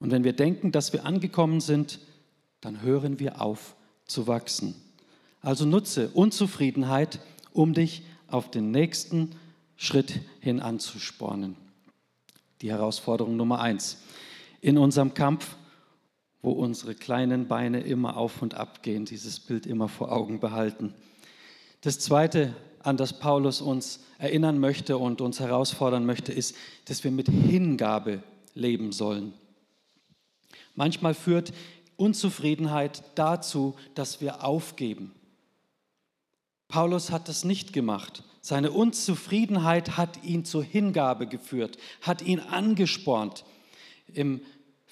Und 0.00 0.10
wenn 0.10 0.24
wir 0.24 0.32
denken, 0.32 0.72
dass 0.72 0.92
wir 0.92 1.04
angekommen 1.04 1.60
sind, 1.60 2.00
dann 2.60 2.82
hören 2.82 3.18
wir 3.18 3.42
auf 3.42 3.76
zu 4.06 4.26
wachsen. 4.26 4.74
Also 5.40 5.66
nutze 5.66 6.08
Unzufriedenheit, 6.10 7.20
um 7.52 7.74
dich 7.74 8.02
auf 8.26 8.50
den 8.50 8.70
nächsten 8.70 9.32
Schritt 9.76 10.20
hin 10.40 10.60
anzuspornen. 10.60 11.56
Die 12.62 12.70
Herausforderung 12.70 13.36
Nummer 13.36 13.60
eins. 13.60 13.98
In 14.60 14.78
unserem 14.78 15.14
Kampf 15.14 15.56
wo 16.42 16.52
unsere 16.52 16.94
kleinen 16.94 17.48
Beine 17.48 17.80
immer 17.80 18.16
auf 18.16 18.42
und 18.42 18.54
ab 18.54 18.82
gehen, 18.82 19.04
dieses 19.04 19.40
Bild 19.40 19.66
immer 19.66 19.88
vor 19.88 20.12
Augen 20.12 20.40
behalten. 20.40 20.94
Das 21.80 21.98
Zweite, 21.98 22.54
an 22.80 22.96
das 22.96 23.18
Paulus 23.18 23.60
uns 23.60 24.00
erinnern 24.18 24.58
möchte 24.58 24.98
und 24.98 25.20
uns 25.20 25.40
herausfordern 25.40 26.06
möchte, 26.06 26.32
ist, 26.32 26.56
dass 26.86 27.04
wir 27.04 27.10
mit 27.10 27.28
Hingabe 27.28 28.22
leben 28.54 28.92
sollen. 28.92 29.32
Manchmal 30.74 31.14
führt 31.14 31.52
Unzufriedenheit 31.96 33.02
dazu, 33.16 33.74
dass 33.94 34.20
wir 34.20 34.44
aufgeben. 34.44 35.12
Paulus 36.68 37.10
hat 37.10 37.28
das 37.28 37.44
nicht 37.44 37.72
gemacht. 37.72 38.22
Seine 38.40 38.70
Unzufriedenheit 38.70 39.96
hat 39.96 40.22
ihn 40.22 40.44
zur 40.44 40.62
Hingabe 40.62 41.26
geführt, 41.26 41.78
hat 42.02 42.22
ihn 42.22 42.40
angespornt. 42.40 43.44
Im 44.12 44.40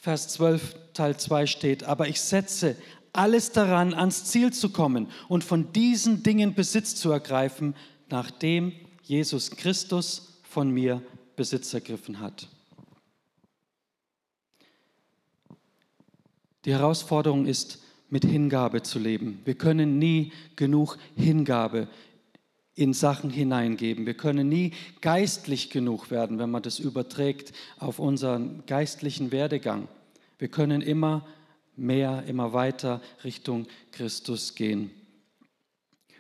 Vers 0.06 0.28
12 0.28 0.76
Teil 0.92 1.16
2 1.16 1.46
steht, 1.46 1.82
aber 1.82 2.06
ich 2.06 2.20
setze 2.20 2.76
alles 3.12 3.50
daran, 3.50 3.92
ans 3.92 4.24
Ziel 4.26 4.52
zu 4.52 4.68
kommen 4.68 5.08
und 5.26 5.42
von 5.42 5.72
diesen 5.72 6.22
Dingen 6.22 6.54
Besitz 6.54 6.94
zu 6.94 7.10
ergreifen, 7.10 7.74
nachdem 8.08 8.72
Jesus 9.02 9.50
Christus 9.50 10.38
von 10.44 10.70
mir 10.70 11.02
Besitz 11.34 11.74
ergriffen 11.74 12.20
hat. 12.20 12.48
Die 16.66 16.72
Herausforderung 16.72 17.44
ist, 17.46 17.82
mit 18.08 18.24
Hingabe 18.24 18.84
zu 18.84 19.00
leben. 19.00 19.40
Wir 19.44 19.54
können 19.54 19.98
nie 19.98 20.30
genug 20.54 20.98
Hingabe 21.16 21.88
in 22.76 22.92
Sachen 22.92 23.30
hineingeben. 23.30 24.06
Wir 24.06 24.14
können 24.14 24.48
nie 24.48 24.70
geistlich 25.00 25.68
genug 25.70 26.12
werden, 26.12 26.38
wenn 26.38 26.50
man 26.50 26.62
das 26.62 26.78
überträgt 26.78 27.52
auf 27.80 27.98
unseren 27.98 28.62
geistlichen 28.66 29.32
Werdegang. 29.32 29.88
Wir 30.38 30.48
können 30.48 30.82
immer 30.82 31.26
mehr, 31.76 32.24
immer 32.26 32.52
weiter 32.52 33.00
Richtung 33.24 33.66
Christus 33.92 34.54
gehen. 34.54 34.90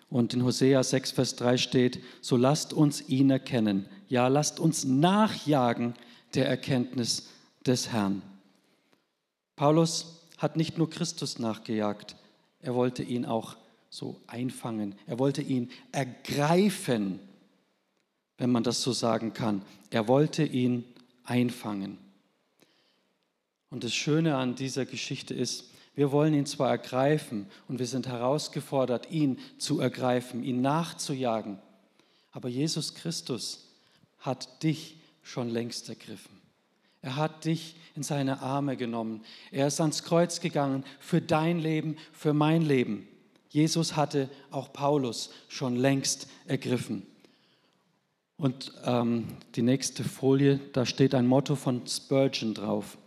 Und 0.08 0.34
in 0.34 0.44
Hosea 0.44 0.82
6, 0.82 1.10
Vers 1.10 1.36
3 1.36 1.56
steht, 1.56 2.02
so 2.20 2.36
lasst 2.36 2.72
uns 2.72 3.08
ihn 3.08 3.30
erkennen. 3.30 3.88
Ja, 4.08 4.28
lasst 4.28 4.60
uns 4.60 4.84
nachjagen 4.84 5.94
der 6.34 6.48
Erkenntnis 6.48 7.28
des 7.66 7.90
Herrn. 7.90 8.22
Paulus 9.56 10.26
hat 10.38 10.56
nicht 10.56 10.78
nur 10.78 10.90
Christus 10.90 11.38
nachgejagt, 11.38 12.16
er 12.60 12.74
wollte 12.74 13.02
ihn 13.02 13.24
auch 13.24 13.56
so 13.90 14.20
einfangen. 14.26 14.94
Er 15.06 15.18
wollte 15.18 15.40
ihn 15.40 15.70
ergreifen, 15.92 17.20
wenn 18.38 18.50
man 18.50 18.62
das 18.62 18.82
so 18.82 18.92
sagen 18.92 19.32
kann. 19.32 19.62
Er 19.90 20.08
wollte 20.08 20.44
ihn 20.44 20.84
einfangen. 21.24 21.98
Und 23.70 23.84
das 23.84 23.94
Schöne 23.94 24.36
an 24.36 24.54
dieser 24.54 24.86
Geschichte 24.86 25.34
ist, 25.34 25.70
wir 25.94 26.12
wollen 26.12 26.34
ihn 26.34 26.46
zwar 26.46 26.70
ergreifen 26.70 27.46
und 27.68 27.78
wir 27.78 27.86
sind 27.86 28.06
herausgefordert, 28.06 29.10
ihn 29.10 29.38
zu 29.58 29.80
ergreifen, 29.80 30.44
ihn 30.44 30.60
nachzujagen, 30.60 31.58
aber 32.32 32.50
Jesus 32.50 32.94
Christus 32.94 33.64
hat 34.18 34.62
dich 34.62 34.98
schon 35.22 35.48
längst 35.48 35.88
ergriffen. 35.88 36.36
Er 37.00 37.16
hat 37.16 37.46
dich 37.46 37.76
in 37.94 38.02
seine 38.02 38.42
Arme 38.42 38.76
genommen. 38.76 39.22
Er 39.50 39.68
ist 39.68 39.80
ans 39.80 40.02
Kreuz 40.02 40.40
gegangen 40.40 40.84
für 40.98 41.22
dein 41.22 41.60
Leben, 41.60 41.96
für 42.12 42.34
mein 42.34 42.62
Leben. 42.62 43.08
Jesus 43.48 43.96
hatte 43.96 44.28
auch 44.50 44.72
Paulus 44.72 45.30
schon 45.48 45.76
längst 45.76 46.28
ergriffen. 46.46 47.06
Und 48.36 48.72
ähm, 48.84 49.28
die 49.54 49.62
nächste 49.62 50.04
Folie, 50.04 50.60
da 50.74 50.84
steht 50.84 51.14
ein 51.14 51.26
Motto 51.26 51.56
von 51.56 51.86
Spurgeon 51.86 52.52
drauf 52.52 52.98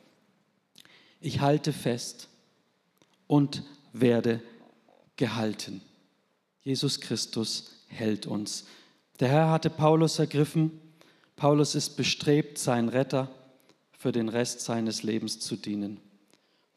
ich 1.19 1.41
halte 1.41 1.73
fest 1.73 2.29
und 3.27 3.63
werde 3.93 4.41
gehalten. 5.15 5.81
Jesus 6.61 7.01
Christus 7.01 7.83
hält 7.87 8.25
uns. 8.25 8.65
Der 9.19 9.29
Herr 9.29 9.49
hatte 9.49 9.69
Paulus 9.69 10.19
ergriffen. 10.19 10.79
Paulus 11.35 11.75
ist 11.75 11.97
bestrebt, 11.97 12.57
sein 12.57 12.89
Retter 12.89 13.29
für 13.91 14.11
den 14.11 14.29
Rest 14.29 14.61
seines 14.61 15.03
Lebens 15.03 15.39
zu 15.39 15.55
dienen. 15.55 15.99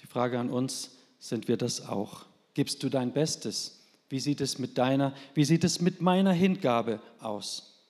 Die 0.00 0.06
Frage 0.06 0.38
an 0.38 0.50
uns, 0.50 0.90
sind 1.18 1.46
wir 1.46 1.56
das 1.56 1.86
auch? 1.86 2.26
Gibst 2.54 2.82
du 2.82 2.88
dein 2.88 3.12
Bestes? 3.12 3.80
Wie 4.08 4.18
sieht 4.20 4.40
es 4.40 4.58
mit 4.58 4.76
deiner, 4.76 5.14
wie 5.34 5.44
sieht 5.44 5.64
es 5.64 5.80
mit 5.80 6.02
meiner 6.02 6.32
Hingabe 6.32 7.00
aus? 7.20 7.80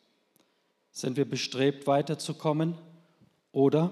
Sind 0.90 1.16
wir 1.16 1.24
bestrebt, 1.24 1.86
weiterzukommen 1.86 2.76
oder 3.52 3.90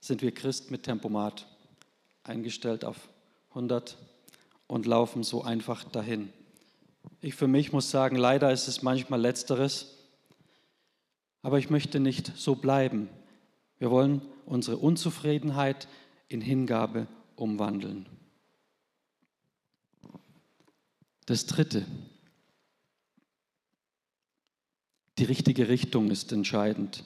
sind 0.00 0.22
wir 0.22 0.32
Christ 0.32 0.70
mit 0.70 0.84
Tempomat 0.84 1.46
eingestellt 2.22 2.84
auf 2.84 3.08
100 3.50 3.96
und 4.66 4.86
laufen 4.86 5.22
so 5.22 5.42
einfach 5.42 5.84
dahin? 5.84 6.32
Ich 7.20 7.34
für 7.34 7.48
mich 7.48 7.72
muss 7.72 7.90
sagen, 7.90 8.16
leider 8.16 8.52
ist 8.52 8.68
es 8.68 8.82
manchmal 8.82 9.20
letzteres, 9.20 9.94
aber 11.42 11.58
ich 11.58 11.70
möchte 11.70 12.00
nicht 12.00 12.32
so 12.36 12.54
bleiben. 12.54 13.08
Wir 13.78 13.90
wollen 13.90 14.22
unsere 14.46 14.76
Unzufriedenheit 14.76 15.88
in 16.28 16.40
Hingabe 16.40 17.06
umwandeln. 17.36 18.06
Das 21.26 21.46
Dritte. 21.46 21.84
Die 25.18 25.24
richtige 25.24 25.68
Richtung 25.68 26.10
ist 26.10 26.32
entscheidend. 26.32 27.04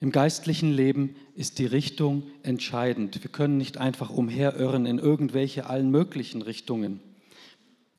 Im 0.00 0.12
geistlichen 0.12 0.72
Leben 0.72 1.16
ist 1.34 1.58
die 1.58 1.66
Richtung 1.66 2.22
entscheidend. 2.42 3.22
Wir 3.22 3.30
können 3.30 3.56
nicht 3.56 3.78
einfach 3.78 4.10
umherirren 4.10 4.86
in 4.86 4.98
irgendwelche 4.98 5.66
allen 5.66 5.90
möglichen 5.90 6.42
Richtungen. 6.42 7.00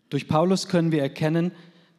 Durch 0.10 0.27
Paulus 0.27 0.70
können 0.70 0.91
wir 0.91 1.01
erkennen, 1.01 1.51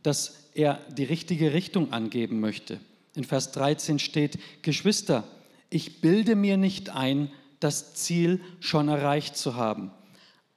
dass 0.03 0.49
er 0.55 0.81
die 0.97 1.05
richtige 1.05 1.53
Richtung 1.53 1.93
angeben 1.93 2.41
möchte. 2.41 2.81
In 3.15 3.25
Vers 3.25 3.53
13 3.53 3.99
steht, 3.99 4.39
Geschwister, 4.63 5.25
ich 5.69 6.01
bilde 6.01 6.35
mir 6.35 6.57
nicht 6.57 6.91
ein, 6.91 7.31
das 7.61 7.95
Ziel 7.95 8.41
schon 8.59 8.89
erreicht 8.89 9.37
zu 9.37 9.57
haben. 9.57 9.91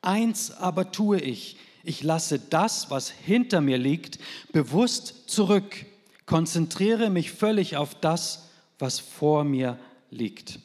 Eins 0.01 0.51
aber 0.51 0.91
tue 0.91 1.19
ich, 1.19 1.57
ich 1.83 2.01
lasse 2.01 2.39
das, 2.39 2.89
was 2.89 3.09
hinter 3.09 3.59
mir 3.59 3.77
liegt, 3.77 4.19
bewusst 4.53 5.29
zurück, 5.29 5.85
konzentriere 6.25 7.09
mich 7.09 7.31
völlig 7.31 7.75
auf 7.75 7.93
das, 7.95 8.42
was 8.79 8.99
vor 8.99 9.43
mir 9.43 9.77
liegt. 10.09 10.59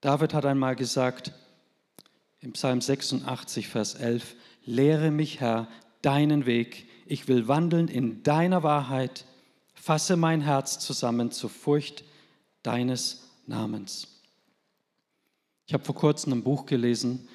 David 0.00 0.34
hat 0.34 0.46
einmal 0.46 0.76
gesagt, 0.76 1.32
im 2.40 2.52
Psalm 2.52 2.80
86, 2.80 3.68
Vers 3.68 3.94
11, 3.94 4.34
Lehre 4.64 5.10
mich, 5.10 5.40
Herr, 5.40 5.68
deinen 6.02 6.46
Weg, 6.46 6.86
ich 7.06 7.28
will 7.28 7.48
wandeln 7.48 7.88
in 7.88 8.22
deiner 8.22 8.62
Wahrheit, 8.62 9.24
fasse 9.74 10.16
mein 10.16 10.40
Herz 10.40 10.78
zusammen 10.78 11.30
zur 11.30 11.50
Furcht 11.50 12.04
deines 12.62 13.28
Namens. 13.46 14.08
Ich 15.66 15.74
habe 15.74 15.84
vor 15.84 15.94
kurzem 15.94 16.32
ein 16.32 16.42
Buch 16.42 16.66
gelesen, 16.66 17.28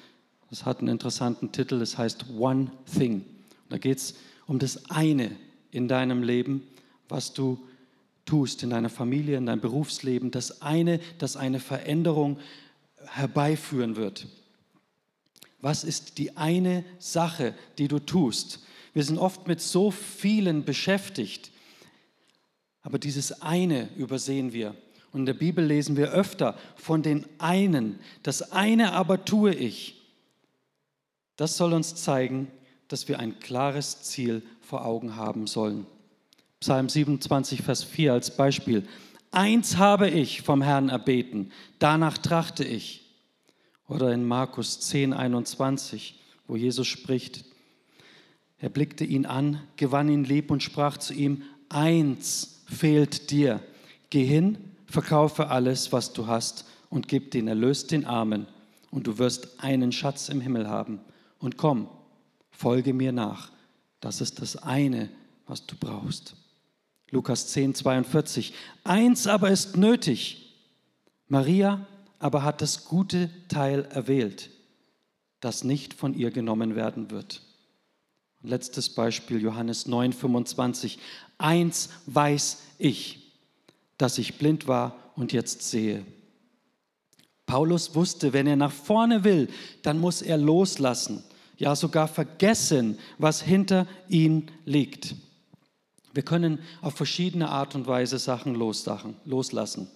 das 0.50 0.64
hat 0.64 0.78
einen 0.78 0.88
interessanten 0.88 1.52
Titel, 1.52 1.80
es 1.82 1.98
heißt 1.98 2.26
One 2.38 2.70
Thing. 2.96 3.24
Da 3.68 3.78
geht 3.78 3.98
es 3.98 4.14
um 4.46 4.58
das 4.58 4.90
eine 4.90 5.32
in 5.70 5.88
deinem 5.88 6.22
Leben, 6.22 6.62
was 7.08 7.32
du 7.32 7.58
tust, 8.26 8.62
in 8.62 8.70
deiner 8.70 8.90
Familie, 8.90 9.38
in 9.38 9.46
deinem 9.46 9.60
Berufsleben, 9.60 10.30
das 10.30 10.60
eine, 10.60 11.00
das 11.18 11.36
eine 11.36 11.60
Veränderung 11.60 12.38
herbeiführen 13.06 13.96
wird. 13.96 14.26
Was 15.60 15.84
ist 15.84 16.18
die 16.18 16.36
eine 16.36 16.84
Sache, 16.98 17.54
die 17.78 17.88
du 17.88 17.98
tust? 17.98 18.60
Wir 18.92 19.04
sind 19.04 19.18
oft 19.18 19.46
mit 19.46 19.60
so 19.60 19.90
vielen 19.90 20.64
beschäftigt, 20.64 21.50
aber 22.82 22.98
dieses 22.98 23.42
eine 23.42 23.88
übersehen 23.96 24.52
wir. 24.52 24.74
Und 25.12 25.20
in 25.20 25.26
der 25.26 25.34
Bibel 25.34 25.64
lesen 25.64 25.96
wir 25.96 26.12
öfter 26.12 26.58
von 26.76 27.02
den 27.02 27.26
einen. 27.38 27.98
Das 28.22 28.52
eine 28.52 28.92
aber 28.92 29.24
tue 29.24 29.54
ich. 29.54 30.02
Das 31.36 31.56
soll 31.56 31.72
uns 31.72 31.94
zeigen, 31.94 32.50
dass 32.88 33.08
wir 33.08 33.18
ein 33.18 33.38
klares 33.40 34.02
Ziel 34.02 34.42
vor 34.60 34.84
Augen 34.84 35.16
haben 35.16 35.46
sollen. 35.46 35.86
Psalm 36.60 36.88
27, 36.88 37.62
Vers 37.62 37.84
4 37.84 38.12
als 38.12 38.36
Beispiel. 38.36 38.86
Eins 39.30 39.76
habe 39.76 40.08
ich 40.08 40.42
vom 40.42 40.62
Herrn 40.62 40.88
erbeten, 40.88 41.52
danach 41.78 42.18
trachte 42.18 42.64
ich. 42.64 43.02
Oder 43.88 44.12
in 44.12 44.24
Markus 44.24 44.80
10, 44.80 45.12
21, 45.12 46.18
wo 46.46 46.56
Jesus 46.56 46.86
spricht, 46.86 47.44
er 48.58 48.70
blickte 48.70 49.04
ihn 49.04 49.26
an, 49.26 49.60
gewann 49.76 50.08
ihn 50.08 50.24
lieb 50.24 50.50
und 50.50 50.62
sprach 50.62 50.96
zu 50.96 51.12
ihm, 51.12 51.42
eins 51.68 52.64
fehlt 52.66 53.30
dir. 53.30 53.60
Geh 54.08 54.24
hin, 54.24 54.58
verkaufe 54.86 55.50
alles, 55.50 55.92
was 55.92 56.12
du 56.12 56.26
hast 56.26 56.64
und 56.88 57.06
gib 57.06 57.32
den 57.32 57.48
Erlös 57.48 57.86
den 57.86 58.06
Armen 58.06 58.46
und 58.90 59.06
du 59.06 59.18
wirst 59.18 59.60
einen 59.62 59.92
Schatz 59.92 60.30
im 60.30 60.40
Himmel 60.40 60.68
haben. 60.68 61.00
Und 61.38 61.58
komm, 61.58 61.88
folge 62.50 62.94
mir 62.94 63.12
nach. 63.12 63.50
Das 64.00 64.20
ist 64.20 64.40
das 64.40 64.56
eine, 64.56 65.10
was 65.46 65.66
du 65.66 65.76
brauchst. 65.76 66.34
Lukas 67.10 67.48
10, 67.48 67.74
42. 67.74 68.52
Eins 68.84 69.26
aber 69.26 69.50
ist 69.50 69.76
nötig. 69.76 70.54
Maria 71.28 71.86
aber 72.18 72.42
hat 72.42 72.62
das 72.62 72.84
gute 72.84 73.30
Teil 73.48 73.84
erwählt, 73.90 74.50
das 75.40 75.64
nicht 75.64 75.94
von 75.94 76.14
ihr 76.14 76.30
genommen 76.30 76.74
werden 76.74 77.10
wird. 77.10 77.42
Letztes 78.42 78.90
Beispiel, 78.90 79.40
Johannes 79.40 79.86
9, 79.86 80.12
25. 80.12 80.98
Eins 81.38 81.90
weiß 82.06 82.62
ich, 82.78 83.32
dass 83.98 84.18
ich 84.18 84.38
blind 84.38 84.68
war 84.68 84.96
und 85.16 85.32
jetzt 85.32 85.62
sehe. 85.62 86.04
Paulus 87.46 87.94
wusste, 87.94 88.32
wenn 88.32 88.46
er 88.46 88.56
nach 88.56 88.72
vorne 88.72 89.24
will, 89.24 89.48
dann 89.82 89.98
muss 89.98 90.22
er 90.22 90.36
loslassen, 90.36 91.22
ja 91.56 91.76
sogar 91.76 92.08
vergessen, 92.08 92.98
was 93.18 93.40
hinter 93.40 93.86
ihm 94.08 94.46
liegt. 94.64 95.14
Wir 96.16 96.22
können 96.22 96.60
auf 96.80 96.94
verschiedene 96.94 97.50
Art 97.50 97.74
und 97.74 97.86
Weise 97.86 98.18
Sachen 98.18 98.54
loslassen. 98.54 99.86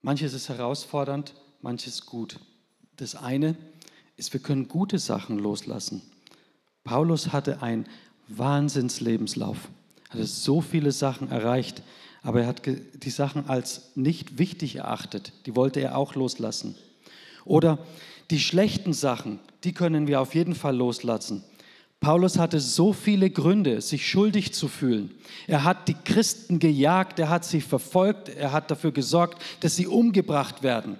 Manches 0.00 0.34
ist 0.34 0.48
herausfordernd, 0.48 1.34
manches 1.60 2.04
gut. 2.04 2.40
Das 2.96 3.14
eine 3.14 3.54
ist, 4.16 4.32
wir 4.32 4.40
können 4.40 4.66
gute 4.66 4.98
Sachen 4.98 5.38
loslassen. 5.38 6.02
Paulus 6.82 7.32
hatte 7.32 7.62
einen 7.62 7.86
Wahnsinnslebenslauf. 8.26 9.68
Er 10.10 10.18
hat 10.18 10.26
so 10.26 10.60
viele 10.60 10.90
Sachen 10.90 11.30
erreicht, 11.30 11.84
aber 12.22 12.40
er 12.40 12.48
hat 12.48 12.62
die 12.66 13.10
Sachen 13.10 13.48
als 13.48 13.92
nicht 13.94 14.38
wichtig 14.38 14.74
erachtet. 14.74 15.32
Die 15.46 15.54
wollte 15.54 15.78
er 15.78 15.96
auch 15.96 16.16
loslassen. 16.16 16.74
Oder 17.44 17.78
die 18.32 18.40
schlechten 18.40 18.94
Sachen, 18.94 19.38
die 19.62 19.74
können 19.74 20.08
wir 20.08 20.20
auf 20.20 20.34
jeden 20.34 20.56
Fall 20.56 20.76
loslassen. 20.76 21.44
Paulus 22.02 22.36
hatte 22.36 22.58
so 22.58 22.92
viele 22.92 23.30
Gründe, 23.30 23.80
sich 23.80 24.08
schuldig 24.08 24.52
zu 24.52 24.66
fühlen. 24.66 25.12
Er 25.46 25.62
hat 25.62 25.86
die 25.86 25.94
Christen 25.94 26.58
gejagt, 26.58 27.20
er 27.20 27.28
hat 27.28 27.44
sie 27.44 27.60
verfolgt, 27.60 28.28
er 28.28 28.50
hat 28.50 28.72
dafür 28.72 28.90
gesorgt, 28.90 29.40
dass 29.60 29.76
sie 29.76 29.86
umgebracht 29.86 30.64
werden. 30.64 30.98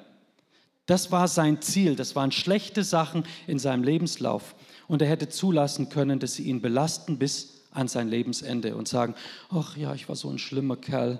Das 0.86 1.10
war 1.10 1.26
sein 1.26 1.60
Ziel, 1.60 1.96
das 1.96 2.14
waren 2.14 2.30
schlechte 2.30 2.84
Sachen 2.84 3.24
in 3.48 3.58
seinem 3.58 3.82
Lebenslauf 3.82 4.54
und 4.86 5.02
er 5.02 5.08
hätte 5.08 5.28
zulassen 5.28 5.88
können, 5.88 6.20
dass 6.20 6.34
sie 6.34 6.44
ihn 6.44 6.62
belasten 6.62 7.18
bis 7.18 7.62
an 7.72 7.88
sein 7.88 8.08
Lebensende 8.08 8.76
und 8.76 8.86
sagen, 8.86 9.16
ach 9.50 9.76
ja, 9.76 9.94
ich 9.94 10.08
war 10.08 10.14
so 10.14 10.30
ein 10.30 10.38
schlimmer 10.38 10.76
Kerl, 10.76 11.18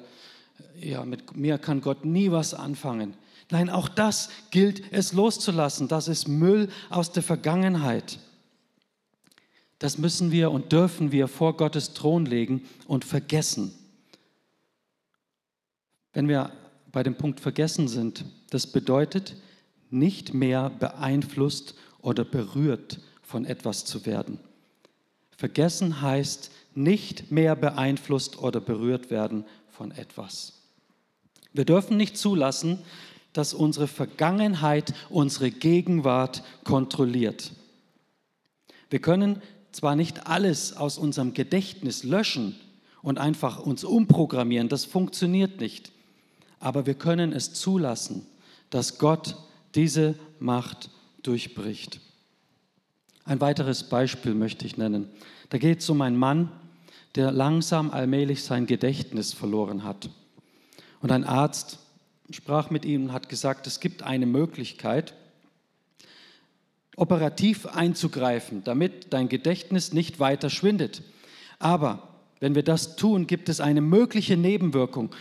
ja, 0.81 1.05
mit 1.05 1.37
mir 1.37 1.59
kann 1.59 1.81
Gott 1.81 2.05
nie 2.05 2.31
was 2.31 2.55
anfangen. 2.55 3.15
Nein, 3.51 3.69
auch 3.69 3.89
das 3.89 4.31
gilt 4.53 4.93
es 4.93 5.13
loszulassen. 5.13 5.89
Das 5.89 6.07
ist 6.07 6.29
Müll 6.29 6.69
aus 6.89 7.11
der 7.11 7.25
Vergangenheit. 7.25 8.21
Das 9.83 9.99
müssen 9.99 10.31
wir 10.31 10.53
und 10.53 10.71
dürfen 10.71 11.11
wir 11.11 11.27
vor 11.27 11.57
Gottes 11.57 11.93
Thron 11.93 12.25
legen 12.25 12.63
und 12.87 13.05
vergessen. 13.05 13.75
Wenn 16.13 16.29
wir 16.29 16.53
bei 16.93 17.03
dem 17.03 17.17
Punkt 17.17 17.41
vergessen 17.41 17.89
sind, 17.89 18.25
das 18.51 18.69
bedeutet, 18.69 19.35
nicht 19.91 20.35
mehr 20.35 20.71
beeinflusst 20.71 21.75
oder 22.01 22.25
berührt 22.25 23.01
von 23.23 23.45
etwas 23.45 23.85
zu 23.85 24.07
werden. 24.07 24.39
Vergessen 25.37 26.01
heißt 26.01 26.53
nicht 26.77 27.33
mehr 27.33 27.57
beeinflusst 27.57 28.39
oder 28.39 28.61
berührt 28.61 29.11
werden 29.11 29.45
von 29.69 29.91
etwas. 29.91 30.61
Wir 31.53 31.65
dürfen 31.65 31.97
nicht 31.97 32.17
zulassen, 32.17 32.79
dass 33.33 33.53
unsere 33.53 33.89
Vergangenheit 33.89 34.95
unsere 35.11 35.51
Gegenwart 35.51 36.45
kontrolliert. 36.63 37.51
Wir 38.93 39.01
können 39.01 39.43
zwar 39.73 39.97
nicht 39.97 40.27
alles 40.27 40.77
aus 40.77 40.99
unserem 40.99 41.35
Gedächtnis 41.35 42.05
löschen 42.05 42.55
und 43.03 43.19
einfach 43.19 43.59
uns 43.61 43.85
umprogrammieren, 43.85 44.69
das 44.69 44.85
funktioniert 44.85 45.61
nicht, 45.61 45.93
aber 46.61 46.87
wir 46.87 46.95
können 46.95 47.33
es 47.33 47.53
zulassen, 47.55 48.27
dass 48.71 48.99
Gott 48.99 49.37
diese 49.75 50.15
Macht 50.39 50.91
durchbricht. 51.23 52.01
Ein 53.25 53.41
weiteres 53.41 53.85
Beispiel 53.85 54.35
möchte 54.35 54.67
ich 54.67 54.77
nennen. 54.77 55.09
Da 55.51 55.59
geht 55.59 55.81
es 55.81 55.91
um 55.91 56.01
einen 56.01 56.17
Mann, 56.17 56.51
der 57.15 57.31
langsam 57.31 57.91
allmählich 57.91 58.43
sein 58.43 58.67
Gedächtnis 58.67 59.33
verloren 59.33 59.85
hat. 59.85 60.09
Und 61.01 61.13
ein 61.13 61.25
Arzt 61.25 61.79
sprach 62.31 62.71
mit 62.71 62.85
ihm 62.85 63.05
und 63.05 63.13
hat 63.13 63.29
gesagt, 63.29 63.67
es 63.67 63.81
gibt 63.81 64.03
eine 64.03 64.27
Möglichkeit, 64.27 65.15
operativ 66.97 67.67
einzugreifen, 67.67 68.65
damit 68.65 69.13
dein 69.13 69.29
Gedächtnis 69.29 69.93
nicht 69.93 70.21
weiter 70.21 70.51
schwindet. 70.51 71.03
Aber 71.59 72.09
wenn 72.41 72.55
wir 72.55 72.63
das 72.63 72.97
tun, 72.97 73.27
gibt 73.27 73.49
es 73.49 73.61
eine 73.61 73.81
mögliche 73.81 74.37
Nebenwirkung. 74.37 75.15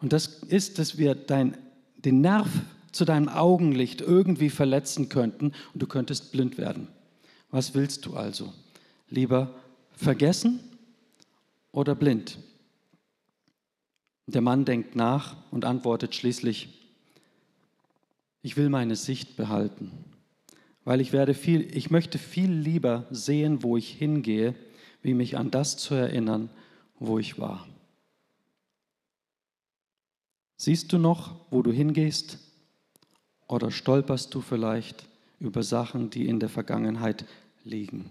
Und 0.00 0.12
das 0.12 0.26
ist, 0.26 0.78
dass 0.78 0.98
wir 0.98 1.14
dein, 1.14 1.56
den 1.96 2.20
Nerv 2.20 2.48
zu 2.92 3.04
deinem 3.04 3.28
Augenlicht 3.28 4.00
irgendwie 4.00 4.50
verletzen 4.50 5.08
könnten 5.08 5.52
und 5.72 5.82
du 5.82 5.86
könntest 5.86 6.32
blind 6.32 6.58
werden. 6.58 6.88
Was 7.50 7.74
willst 7.74 8.06
du 8.06 8.16
also? 8.16 8.52
Lieber 9.08 9.54
vergessen 9.92 10.60
oder 11.72 11.94
blind? 11.94 12.38
Der 14.26 14.40
Mann 14.40 14.64
denkt 14.64 14.96
nach 14.96 15.36
und 15.50 15.64
antwortet 15.64 16.14
schließlich, 16.14 16.68
ich 18.42 18.56
will 18.56 18.68
meine 18.68 18.96
Sicht 18.96 19.36
behalten, 19.36 19.90
weil 20.84 21.00
ich 21.00 21.12
werde 21.12 21.34
viel, 21.34 21.74
ich 21.76 21.90
möchte 21.90 22.18
viel 22.18 22.50
lieber 22.50 23.06
sehen, 23.10 23.62
wo 23.62 23.76
ich 23.76 23.90
hingehe, 23.90 24.54
wie 25.02 25.14
mich 25.14 25.36
an 25.36 25.50
das 25.50 25.76
zu 25.76 25.94
erinnern, 25.94 26.50
wo 26.98 27.18
ich 27.18 27.38
war. 27.38 27.66
Siehst 30.56 30.92
du 30.92 30.98
noch, 30.98 31.36
wo 31.50 31.62
du 31.62 31.72
hingehst? 31.72 32.38
Oder 33.48 33.70
stolperst 33.70 34.34
du 34.34 34.40
vielleicht 34.40 35.06
über 35.38 35.62
Sachen, 35.62 36.10
die 36.10 36.26
in 36.26 36.40
der 36.40 36.48
Vergangenheit 36.48 37.26
liegen? 37.64 38.10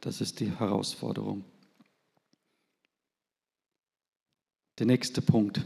Das 0.00 0.20
ist 0.20 0.38
die 0.38 0.50
Herausforderung. 0.56 1.44
Der 4.78 4.86
nächste 4.86 5.20
Punkt. 5.20 5.64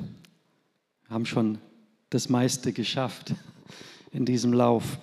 Wir 1.06 1.10
haben 1.10 1.26
schon 1.26 1.58
das 2.08 2.30
meiste 2.30 2.72
geschafft 2.72 3.34
in 4.10 4.24
diesem 4.24 4.54
Lauf, 4.54 4.98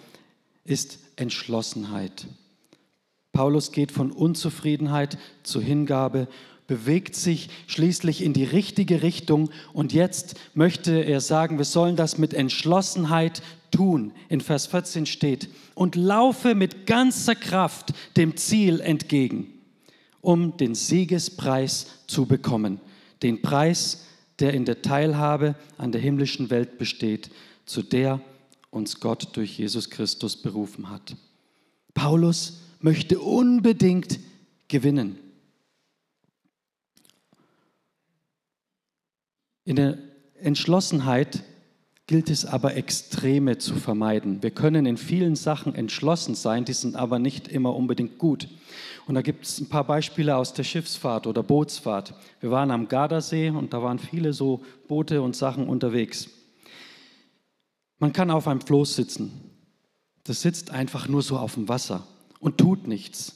ist 0.69 0.99
Entschlossenheit. 1.15 2.27
Paulus 3.31 3.71
geht 3.71 3.91
von 3.91 4.11
Unzufriedenheit 4.11 5.17
zu 5.43 5.61
Hingabe, 5.61 6.27
bewegt 6.67 7.15
sich 7.15 7.49
schließlich 7.67 8.23
in 8.23 8.33
die 8.33 8.43
richtige 8.43 9.01
Richtung 9.01 9.49
und 9.73 9.93
jetzt 9.93 10.35
möchte 10.53 11.03
er 11.03 11.21
sagen, 11.21 11.57
wir 11.57 11.65
sollen 11.65 11.95
das 11.95 12.17
mit 12.17 12.33
Entschlossenheit 12.33 13.41
tun. 13.71 14.11
In 14.29 14.41
Vers 14.41 14.67
14 14.67 15.05
steht, 15.05 15.49
und 15.73 15.95
laufe 15.95 16.55
mit 16.55 16.85
ganzer 16.85 17.35
Kraft 17.35 17.93
dem 18.17 18.37
Ziel 18.37 18.81
entgegen, 18.81 19.47
um 20.21 20.57
den 20.57 20.75
Siegespreis 20.75 21.87
zu 22.07 22.25
bekommen 22.25 22.79
den 23.21 23.41
Preis, 23.41 24.05
der 24.39 24.53
in 24.53 24.65
der 24.65 24.81
Teilhabe 24.81 25.55
an 25.77 25.91
der 25.91 26.01
himmlischen 26.01 26.49
Welt 26.49 26.77
besteht, 26.77 27.29
zu 27.65 27.81
der 27.83 28.21
uns 28.71 28.99
Gott 28.99 29.35
durch 29.35 29.57
Jesus 29.57 29.89
Christus 29.89 30.37
berufen 30.37 30.89
hat. 30.89 31.15
Paulus 31.93 32.61
möchte 32.79 33.19
unbedingt 33.19 34.19
gewinnen. 34.67 35.17
In 39.65 39.75
der 39.75 39.97
Entschlossenheit 40.41 41.43
gilt 42.07 42.31
es 42.31 42.43
aber 42.43 42.75
Extreme 42.75 43.59
zu 43.59 43.75
vermeiden. 43.75 44.41
Wir 44.41 44.49
können 44.49 44.87
in 44.87 44.97
vielen 44.97 45.35
Sachen 45.35 45.75
entschlossen 45.75 46.33
sein, 46.33 46.65
die 46.65 46.73
sind 46.73 46.95
aber 46.95 47.19
nicht 47.19 47.47
immer 47.47 47.75
unbedingt 47.75 48.17
gut. 48.17 48.47
Und 49.05 49.13
da 49.15 49.21
gibt 49.21 49.45
es 49.45 49.59
ein 49.59 49.69
paar 49.69 49.83
Beispiele 49.83 50.35
aus 50.35 50.53
der 50.53 50.63
Schiffsfahrt 50.63 51.27
oder 51.27 51.43
Bootsfahrt. 51.43 52.15
Wir 52.39 52.49
waren 52.49 52.71
am 52.71 52.87
Gardasee 52.87 53.51
und 53.51 53.73
da 53.73 53.83
waren 53.83 53.99
viele 53.99 54.33
so 54.33 54.63
Boote 54.87 55.21
und 55.21 55.35
Sachen 55.35 55.67
unterwegs. 55.67 56.29
Man 57.99 58.13
kann 58.13 58.31
auf 58.31 58.47
einem 58.47 58.61
Floß 58.61 58.95
sitzen. 58.95 59.31
Das 60.23 60.41
sitzt 60.41 60.71
einfach 60.71 61.07
nur 61.07 61.21
so 61.21 61.37
auf 61.37 61.55
dem 61.55 61.67
Wasser 61.69 62.07
und 62.39 62.57
tut 62.57 62.87
nichts. 62.87 63.35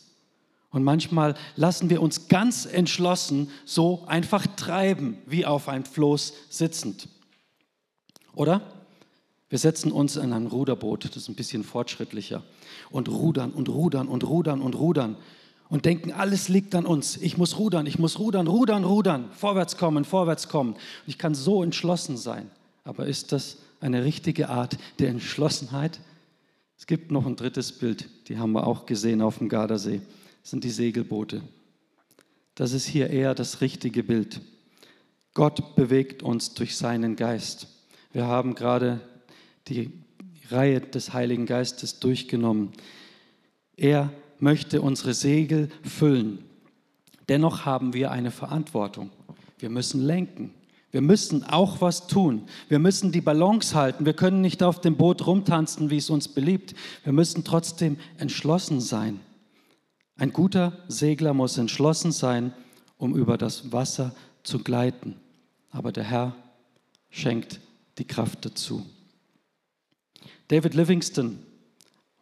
Und 0.69 0.84
manchmal 0.84 1.36
lassen 1.56 1.89
wir 1.89 2.02
uns 2.02 2.28
ganz 2.30 2.65
entschlossen 2.65 3.52
so 3.65 4.04
einfach 4.08 4.47
treiben, 4.56 5.17
wie 5.28 5.45
auf 5.45 5.69
einem 5.69 5.86
Floß 5.86 6.34
sitzend. 6.49 7.10
Oder? 8.34 8.62
Wir 9.49 9.60
setzen 9.60 9.91
uns 9.91 10.15
in 10.15 10.34
ein 10.34 10.47
Ruderboot, 10.47 11.06
das 11.06 11.15
ist 11.15 11.30
ein 11.30 11.36
bisschen 11.36 11.63
fortschrittlicher, 11.63 12.41
und 12.89 13.08
rudern 13.08 13.52
und 13.52 13.69
rudern 13.69 14.08
und 14.08 14.23
rudern 14.23 14.62
und 14.62 14.73
rudern 14.73 15.15
und 15.69 15.86
denken, 15.86 16.12
alles 16.12 16.49
liegt 16.49 16.73
an 16.73 16.88
uns. 16.88 17.17
Ich 17.17 17.38
muss 17.38 17.60
rudern, 17.60 17.86
ich 17.86 17.99
muss 17.99 18.17
rudern, 18.17 18.47
rudern, 18.47 18.84
rudern, 18.84 19.30
vorwärts 19.32 19.78
kommen, 19.78 20.06
vorwärts 20.06 20.49
kommen. 20.49 20.73
Und 20.73 20.80
ich 21.06 21.19
kann 21.19 21.36
so 21.36 21.62
entschlossen 21.63 22.17
sein. 22.17 22.49
Aber 22.84 23.06
ist 23.06 23.32
das 23.32 23.58
eine 23.84 24.04
richtige 24.04 24.50
Art 24.50 24.78
der 25.00 25.10
Entschlossenheit? 25.10 26.00
Es 26.78 26.88
gibt 26.88 27.12
noch 27.12 27.26
ein 27.26 27.36
drittes 27.36 27.72
Bild, 27.72 28.10
die 28.28 28.38
haben 28.38 28.54
wir 28.54 28.65
auch 28.65 28.86
gesehen 28.86 29.22
auf 29.22 29.38
dem 29.38 29.50
Gardasee. 29.50 30.02
Das 30.41 30.52
sind 30.52 30.63
die 30.63 30.69
Segelboote. 30.69 31.41
Das 32.56 32.74
ist 32.74 32.86
hier 32.86 33.10
eher 33.10 33.36
das 33.36 33.62
richtige 33.62 34.04
Bild. 34.04 34.41
Gott 35.34 35.76
bewegt 35.76 36.24
uns 36.24 36.54
durch 36.54 36.76
seinen 36.76 37.15
Geist. 37.15 37.67
Wir 38.12 38.28
haben 38.28 38.54
gerade 38.54 39.02
die 39.67 39.91
Reihe 40.50 40.82
des 40.82 41.13
Heiligen 41.13 41.46
Geistes 41.46 42.00
durchgenommen. 42.00 42.72
Er 43.76 44.12
möchte 44.39 44.82
unsere 44.82 45.13
Segel 45.13 45.69
füllen. 45.84 46.39
Dennoch 47.30 47.65
haben 47.65 47.93
wir 47.93 48.12
eine 48.12 48.32
Verantwortung. 48.32 49.10
Wir 49.58 49.69
müssen 49.69 50.02
lenken. 50.02 50.54
Wir 50.93 51.01
müssen 51.01 51.43
auch 51.43 51.82
was 51.82 52.06
tun. 52.06 52.43
Wir 52.69 52.77
müssen 52.77 53.12
die 53.12 53.19
Balance 53.19 53.73
halten. 53.73 54.06
Wir 54.06 54.13
können 54.13 54.41
nicht 54.41 54.62
auf 54.62 54.79
dem 54.79 54.95
Boot 54.95 55.25
rumtanzen, 55.25 55.89
wie 55.89 55.97
es 55.97 56.12
uns 56.12 56.27
beliebt. 56.27 56.75
Wir 57.03 57.12
müssen 57.12 57.43
trotzdem 57.43 57.97
entschlossen 58.19 58.79
sein. 58.79 59.19
Ein 60.17 60.32
guter 60.32 60.84
Segler 60.88 61.34
muss 61.34 61.58
entschlossen 61.58 62.12
sein, 62.12 62.53
um 62.99 63.15
über 63.15 63.39
das 63.39 63.71
Wasser 63.71 64.13
zu 64.43 64.60
gleiten. 64.60 65.15
Aber 65.71 65.91
der 65.91 66.03
Herr 66.03 66.36
schenkt 67.10 67.60
die 67.97 68.06
Kraft 68.06 68.45
dazu. 68.45 68.86
David 70.47 70.75
Livingston 70.75 71.39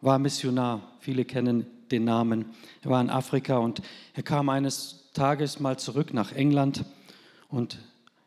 war 0.00 0.18
Missionar. 0.18 0.96
Viele 1.00 1.26
kennen 1.26 1.66
den 1.90 2.04
Namen. 2.04 2.46
Er 2.80 2.88
war 2.88 3.02
in 3.02 3.10
Afrika 3.10 3.58
und 3.58 3.82
er 4.14 4.22
kam 4.22 4.48
eines 4.48 5.10
Tages 5.12 5.60
mal 5.60 5.78
zurück 5.78 6.14
nach 6.14 6.32
England 6.32 6.86
und 7.50 7.78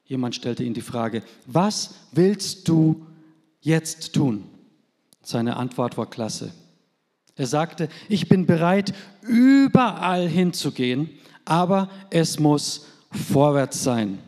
jemand 0.06 0.36
stellte 0.36 0.64
ihm 0.64 0.74
die 0.74 0.82
Frage, 0.82 1.24
was 1.46 1.96
willst 2.12 2.68
du 2.68 3.06
jetzt 3.62 4.14
tun? 4.14 4.46
Seine 5.22 5.58
Antwort 5.58 5.98
war 5.98 6.10
klasse. 6.10 6.52
Er 7.36 7.48
sagte, 7.48 7.90
ich 8.08 8.30
bin 8.30 8.46
bereit, 8.46 8.94
überall 9.22 10.28
hinzugehen, 10.28 11.10
aber 11.44 11.90
es 12.10 12.40
muss 12.40 12.86
vorwärts 13.12 13.84
sein. 13.84 14.20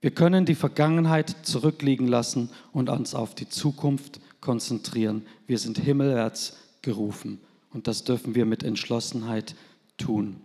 Wir 0.00 0.12
können 0.12 0.44
die 0.44 0.54
Vergangenheit 0.54 1.34
zurückliegen 1.42 2.06
lassen 2.06 2.50
und 2.72 2.88
uns 2.88 3.14
auf 3.14 3.34
die 3.34 3.48
Zukunft 3.48 4.20
konzentrieren. 4.40 5.26
Wir 5.48 5.58
sind 5.58 5.78
himmelwärts 5.78 6.56
gerufen 6.82 7.40
und 7.72 7.88
das 7.88 8.04
dürfen 8.04 8.34
wir 8.36 8.46
mit 8.46 8.62
Entschlossenheit 8.62 9.56
tun. 9.96 10.36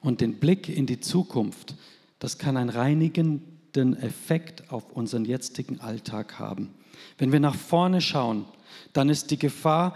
Und 0.00 0.20
den 0.20 0.38
Blick 0.38 0.68
in 0.68 0.86
die 0.86 1.00
Zukunft, 1.00 1.74
das 2.18 2.38
kann 2.38 2.56
einen 2.56 2.70
reinigenden 2.70 3.96
Effekt 3.96 4.70
auf 4.70 4.90
unseren 4.92 5.24
jetzigen 5.24 5.80
Alltag 5.80 6.38
haben. 6.38 6.74
Wenn 7.18 7.32
wir 7.32 7.40
nach 7.40 7.54
vorne 7.54 8.00
schauen, 8.00 8.46
dann 8.92 9.08
ist 9.08 9.30
die 9.30 9.38
Gefahr, 9.38 9.94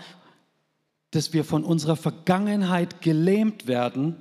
dass 1.11 1.33
wir 1.33 1.45
von 1.45 1.65
unserer 1.65 1.97
Vergangenheit 1.97 3.03
gelähmt 3.03 3.67
werden, 3.67 4.17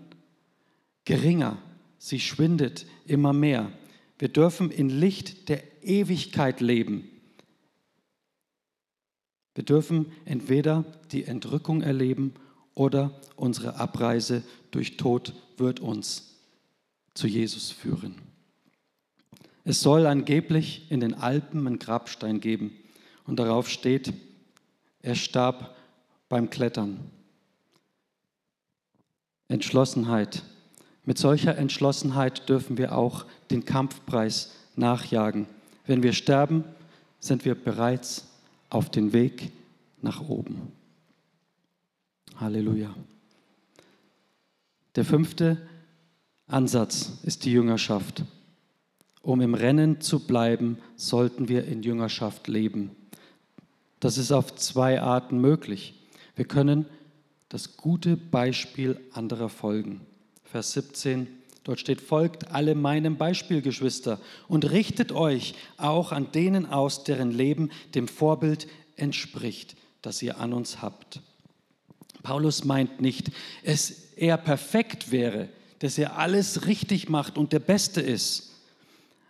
geringer. 1.05 1.57
Sie 1.97 2.19
schwindet 2.19 2.85
immer 3.05 3.33
mehr. 3.33 3.71
Wir 4.17 4.29
dürfen 4.29 4.71
in 4.71 4.89
Licht 4.89 5.49
der 5.49 5.61
Ewigkeit 5.83 6.61
leben. 6.61 7.09
Wir 9.55 9.63
dürfen 9.63 10.11
entweder 10.25 10.85
die 11.11 11.25
Entrückung 11.25 11.81
erleben 11.81 12.33
oder 12.75 13.19
unsere 13.35 13.75
Abreise 13.75 14.43
durch 14.71 14.97
Tod 14.97 15.33
wird 15.57 15.81
uns 15.81 16.28
zu 17.13 17.27
Jesus 17.27 17.71
führen. 17.71 18.15
Es 19.63 19.81
soll 19.81 20.05
angeblich 20.05 20.89
in 20.89 20.99
den 20.99 21.13
Alpen 21.13 21.67
einen 21.67 21.79
Grabstein 21.79 22.39
geben 22.39 22.71
und 23.25 23.37
darauf 23.37 23.69
steht, 23.69 24.13
er 25.01 25.15
starb 25.15 25.75
beim 26.27 26.49
Klettern. 26.49 26.99
Entschlossenheit, 29.47 30.43
mit 31.05 31.17
solcher 31.17 31.57
Entschlossenheit 31.57 32.47
dürfen 32.49 32.77
wir 32.77 32.95
auch 32.95 33.25
den 33.49 33.65
Kampfpreis 33.65 34.53
nachjagen. 34.75 35.47
Wenn 35.85 36.03
wir 36.03 36.13
sterben, 36.13 36.63
sind 37.19 37.45
wir 37.45 37.55
bereits 37.55 38.27
auf 38.69 38.91
den 38.91 39.11
Weg 39.11 39.51
nach 40.01 40.21
oben. 40.21 40.71
Halleluja. 42.35 42.93
Der 44.95 45.03
fünfte 45.03 45.57
Ansatz 46.49 47.11
ist 47.23 47.45
die 47.45 47.51
Jüngerschaft. 47.51 48.23
Um 49.21 49.39
im 49.39 49.53
Rennen 49.53 50.01
zu 50.01 50.25
bleiben, 50.25 50.79
sollten 50.95 51.47
wir 51.47 51.65
in 51.65 51.83
Jüngerschaft 51.83 52.47
leben. 52.47 52.95
Das 53.99 54.17
ist 54.17 54.31
auf 54.31 54.55
zwei 54.55 54.99
Arten 54.99 55.39
möglich. 55.39 55.93
Wir 56.35 56.45
können 56.45 56.87
das 57.49 57.77
gute 57.77 58.17
Beispiel 58.17 58.99
anderer 59.13 59.49
folgen. 59.49 60.01
Vers 60.43 60.71
17, 60.73 61.27
dort 61.63 61.79
steht, 61.79 62.01
folgt 62.01 62.51
alle 62.51 62.73
meinem 62.73 63.17
Beispiel, 63.17 63.61
Geschwister, 63.61 64.19
und 64.47 64.71
richtet 64.71 65.11
euch 65.11 65.53
auch 65.77 66.11
an 66.11 66.31
denen 66.31 66.65
aus, 66.65 67.03
deren 67.03 67.31
Leben 67.31 67.69
dem 67.93 68.07
Vorbild 68.07 68.67
entspricht, 68.95 69.75
das 70.01 70.21
ihr 70.23 70.39
an 70.39 70.53
uns 70.53 70.81
habt. 70.81 71.21
Paulus 72.23 72.63
meint 72.63 73.01
nicht, 73.01 73.31
es 73.61 74.13
er 74.15 74.37
perfekt 74.37 75.11
wäre, 75.11 75.49
dass 75.79 75.97
er 75.97 76.17
alles 76.17 76.65
richtig 76.67 77.09
macht 77.09 77.37
und 77.37 77.53
der 77.53 77.59
Beste 77.59 78.01
ist. 78.01 78.51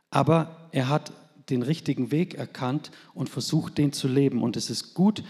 Aber 0.10 0.70
er 0.72 0.90
hat 0.90 1.12
den 1.50 1.62
richtigen 1.62 2.12
Weg 2.12 2.36
erkannt 2.36 2.92
und 3.14 3.30
versucht, 3.30 3.78
den 3.78 3.92
zu 3.94 4.08
leben. 4.08 4.44
Und 4.44 4.58
es 4.58 4.70
ist 4.70 4.94
gut, 4.94 5.24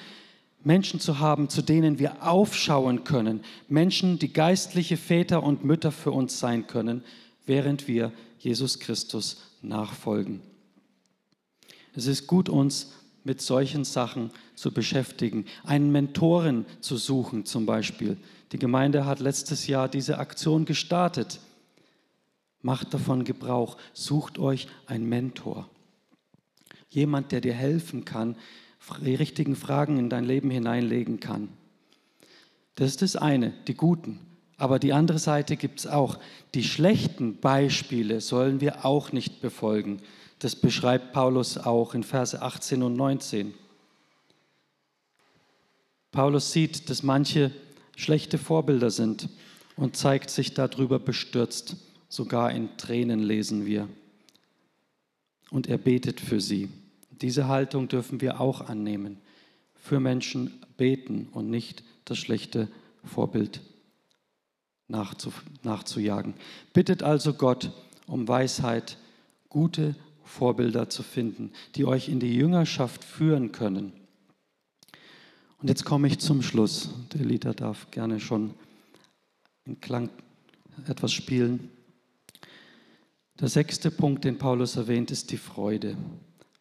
Menschen 0.63 0.99
zu 0.99 1.19
haben, 1.19 1.49
zu 1.49 1.61
denen 1.61 1.99
wir 1.99 2.27
aufschauen 2.27 3.03
können. 3.03 3.41
Menschen, 3.67 4.19
die 4.19 4.33
geistliche 4.33 4.97
Väter 4.97 5.43
und 5.43 5.63
Mütter 5.63 5.91
für 5.91 6.11
uns 6.11 6.39
sein 6.39 6.67
können, 6.67 7.03
während 7.45 7.87
wir 7.87 8.11
Jesus 8.39 8.79
Christus 8.79 9.37
nachfolgen. 9.61 10.41
Es 11.95 12.07
ist 12.07 12.27
gut, 12.27 12.49
uns 12.49 12.93
mit 13.23 13.41
solchen 13.41 13.83
Sachen 13.83 14.31
zu 14.55 14.71
beschäftigen, 14.71 15.45
einen 15.63 15.91
Mentoren 15.91 16.65
zu 16.81 16.97
suchen 16.97 17.45
zum 17.45 17.65
Beispiel. 17.65 18.17
Die 18.51 18.59
Gemeinde 18.59 19.05
hat 19.05 19.19
letztes 19.19 19.67
Jahr 19.67 19.87
diese 19.87 20.17
Aktion 20.17 20.65
gestartet. 20.65 21.39
Macht 22.61 22.93
davon 22.93 23.23
Gebrauch, 23.23 23.77
sucht 23.93 24.39
euch 24.39 24.67
einen 24.85 25.07
Mentor. 25.07 25.69
Jemand, 26.89 27.31
der 27.31 27.41
dir 27.41 27.53
helfen 27.53 28.05
kann, 28.05 28.35
die 29.01 29.15
richtigen 29.15 29.55
Fragen 29.55 29.97
in 29.97 30.09
dein 30.09 30.25
Leben 30.25 30.49
hineinlegen 30.49 31.19
kann. 31.19 31.49
Das 32.75 32.89
ist 32.89 33.01
das 33.01 33.15
eine, 33.15 33.53
die 33.67 33.75
guten. 33.75 34.19
Aber 34.57 34.79
die 34.79 34.93
andere 34.93 35.19
Seite 35.19 35.55
gibt 35.55 35.79
es 35.79 35.87
auch. 35.87 36.17
Die 36.53 36.63
schlechten 36.63 37.37
Beispiele 37.37 38.19
sollen 38.19 38.61
wir 38.61 38.83
auch 38.83 39.11
nicht 39.11 39.41
befolgen. 39.41 40.01
Das 40.39 40.55
beschreibt 40.55 41.13
Paulus 41.13 41.57
auch 41.57 41.93
in 41.93 42.03
Verse 42.03 42.41
18 42.41 42.83
und 42.83 42.95
19. 42.95 43.53
Paulus 46.11 46.51
sieht, 46.51 46.89
dass 46.89 47.03
manche 47.03 47.51
schlechte 47.99 48.37
Vorbilder 48.37 48.91
sind 48.91 49.27
und 49.75 49.95
zeigt 49.97 50.29
sich 50.29 50.53
darüber 50.53 50.99
bestürzt. 50.99 51.75
Sogar 52.07 52.51
in 52.51 52.75
Tränen 52.77 53.19
lesen 53.19 53.65
wir. 53.65 53.87
Und 55.51 55.67
er 55.67 55.77
betet 55.77 56.19
für 56.21 56.39
sie. 56.39 56.69
Diese 57.11 57.47
Haltung 57.47 57.87
dürfen 57.87 58.21
wir 58.21 58.39
auch 58.39 58.61
annehmen. 58.61 59.17
Für 59.75 59.99
Menschen 59.99 60.63
beten 60.77 61.27
und 61.33 61.49
nicht 61.49 61.83
das 62.05 62.17
schlechte 62.17 62.69
Vorbild 63.03 63.61
nachzu, 64.87 65.33
nachzujagen. 65.63 66.33
Bittet 66.73 67.03
also 67.03 67.33
Gott 67.33 67.71
um 68.07 68.27
Weisheit, 68.27 68.97
gute 69.49 69.95
Vorbilder 70.23 70.89
zu 70.89 71.03
finden, 71.03 71.51
die 71.75 71.85
euch 71.85 72.07
in 72.07 72.19
die 72.19 72.33
Jüngerschaft 72.33 73.03
führen 73.03 73.51
können. 73.51 73.93
Und 75.61 75.67
jetzt 75.67 75.83
komme 75.83 76.07
ich 76.07 76.19
zum 76.19 76.41
Schluss. 76.41 76.89
Der 77.13 77.25
Lieder 77.25 77.53
darf 77.53 77.91
gerne 77.91 78.19
schon 78.21 78.53
in 79.65 79.81
Klang 79.81 80.09
etwas 80.87 81.11
spielen. 81.11 81.69
Der 83.39 83.49
sechste 83.49 83.91
Punkt, 83.91 84.23
den 84.23 84.37
Paulus 84.37 84.77
erwähnt, 84.77 85.11
ist 85.11 85.31
die 85.31 85.37
Freude. 85.37 85.97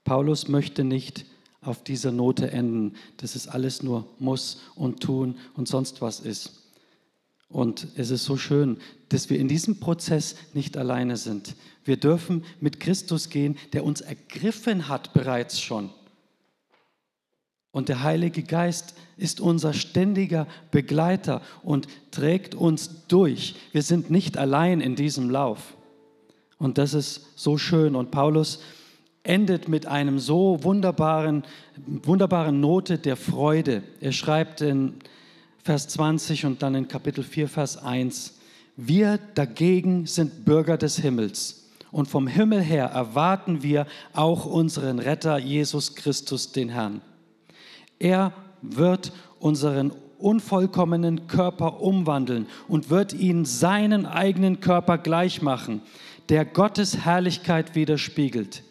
Paulus 0.03 0.49
möchte 0.49 0.83
nicht 0.83 1.27
auf 1.61 1.85
dieser 1.85 2.11
Note 2.11 2.51
enden, 2.51 2.97
dass 3.19 3.37
es 3.37 3.47
alles 3.47 3.83
nur 3.83 4.09
muss 4.19 4.63
und 4.75 5.01
tun 5.01 5.37
und 5.55 5.69
sonst 5.69 6.01
was 6.03 6.19
ist. 6.19 6.65
Und 7.49 7.89
es 7.97 8.11
ist 8.11 8.25
so 8.25 8.37
schön, 8.37 8.79
dass 9.11 9.31
wir 9.31 9.39
in 9.39 9.49
diesem 9.49 9.81
Prozess 9.81 10.37
nicht 10.55 10.77
alleine 10.77 11.17
sind. 11.17 11.55
Wir 11.85 11.97
dürfen 11.97 12.45
mit 12.61 12.81
Christus 12.81 13.31
gehen, 13.31 13.57
der 13.73 13.85
uns 13.85 14.01
ergriffen 14.01 14.89
hat 14.89 15.15
bereits 15.15 15.61
schon. 15.61 15.91
Und 17.79 17.88
der 17.88 18.03
Heilige 18.03 18.43
Geist 18.43 18.97
ist 19.17 19.41
unser 19.41 19.73
ständiger 19.73 20.49
Begleiter 20.73 21.43
und 21.62 21.87
trägt 22.11 22.57
uns 22.57 23.07
durch. 23.07 23.55
Wir 23.71 23.83
sind 23.83 24.11
nicht 24.11 24.37
allein 24.37 24.81
in 24.81 24.97
diesem 24.97 25.31
Lauf. 25.31 25.77
Und 26.59 26.77
das 26.77 26.93
ist 26.93 27.38
so 27.38 27.57
schön. 27.57 27.95
Und 27.95 28.11
Paulus 28.11 28.61
endet 29.23 29.69
mit 29.69 29.87
einem 29.87 30.19
so 30.19 30.59
wunderbaren, 30.64 31.45
wunderbaren 31.87 32.59
Note 32.59 32.99
der 32.99 33.14
Freude. 33.14 33.85
Er 34.01 34.11
schreibt 34.11 34.61
in 34.61 34.95
Vers 35.62 35.87
20 35.87 36.47
und 36.47 36.64
dann 36.64 36.75
in 36.75 36.88
Kapitel 36.88 37.23
4, 37.23 37.49
Vers 37.49 37.77
1, 37.77 38.41
wir 38.75 39.21
dagegen 39.37 40.07
sind 40.07 40.45
Bürger 40.45 40.77
des 40.77 40.99
Himmels 40.99 41.69
und 41.93 42.09
vom 42.09 42.27
Himmel 42.27 42.61
her 42.61 42.87
erwarten 42.87 43.62
wir 43.62 43.87
auch 44.14 44.47
unseren 44.47 44.99
Retter 44.99 45.38
Jesus 45.38 45.95
Christus, 45.95 46.51
den 46.51 46.71
Herrn. 46.71 47.03
Er 47.99 48.33
wird 48.63 49.13
unseren 49.39 49.93
unvollkommenen 50.19 51.27
Körper 51.29 51.81
umwandeln 51.81 52.47
und 52.67 52.91
wird 52.91 53.13
ihn 53.13 53.45
seinen 53.45 54.07
eigenen 54.07 54.61
Körper 54.61 54.99
gleich 54.99 55.43
machen, 55.43 55.83
der 56.29 56.45
Gottes 56.45 57.05
Herrlichkeit 57.05 57.75
widerspiegelt. 57.75 58.63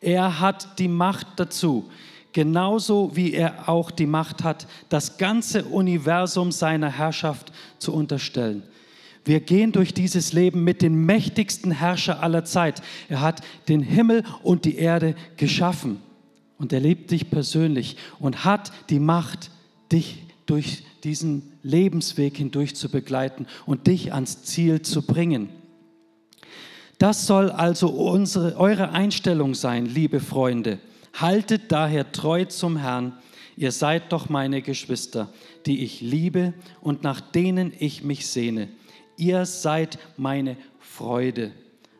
Er 0.00 0.40
hat 0.40 0.78
die 0.78 0.88
Macht 0.88 1.26
dazu, 1.36 1.90
genauso 2.32 3.14
wie 3.14 3.32
er 3.32 3.68
auch 3.68 3.90
die 3.90 4.06
Macht 4.06 4.42
hat, 4.42 4.66
das 4.88 5.18
ganze 5.18 5.64
Universum 5.64 6.50
seiner 6.50 6.90
Herrschaft 6.90 7.52
zu 7.78 7.92
unterstellen. 7.92 8.62
Wir 9.24 9.40
gehen 9.40 9.70
durch 9.70 9.94
dieses 9.94 10.32
Leben 10.32 10.64
mit 10.64 10.82
dem 10.82 11.06
mächtigsten 11.06 11.70
Herrscher 11.70 12.22
aller 12.22 12.44
Zeit. 12.44 12.82
Er 13.08 13.20
hat 13.20 13.40
den 13.68 13.80
Himmel 13.80 14.24
und 14.42 14.64
die 14.64 14.76
Erde 14.76 15.14
geschaffen 15.36 16.00
und 16.62 16.72
er 16.72 16.78
liebt 16.78 17.10
dich 17.10 17.28
persönlich 17.28 17.96
und 18.20 18.44
hat 18.44 18.70
die 18.88 19.00
Macht, 19.00 19.50
dich 19.90 20.22
durch 20.46 20.84
diesen 21.02 21.52
Lebensweg 21.64 22.36
hindurch 22.36 22.76
zu 22.76 22.88
begleiten 22.88 23.46
und 23.66 23.88
dich 23.88 24.14
ans 24.14 24.44
Ziel 24.44 24.80
zu 24.80 25.02
bringen. 25.02 25.48
Das 26.98 27.26
soll 27.26 27.50
also 27.50 27.88
unsere, 27.88 28.56
eure 28.56 28.90
Einstellung 28.90 29.56
sein, 29.56 29.86
liebe 29.86 30.20
Freunde. 30.20 30.78
Haltet 31.14 31.72
daher 31.72 32.12
treu 32.12 32.44
zum 32.44 32.76
Herrn. 32.76 33.14
Ihr 33.56 33.72
seid 33.72 34.12
doch 34.12 34.28
meine 34.28 34.62
Geschwister, 34.62 35.32
die 35.66 35.82
ich 35.82 36.00
liebe 36.00 36.54
und 36.80 37.02
nach 37.02 37.20
denen 37.20 37.72
ich 37.76 38.04
mich 38.04 38.28
sehne. 38.28 38.68
Ihr 39.16 39.46
seid 39.46 39.98
meine 40.16 40.56
Freude 40.78 41.50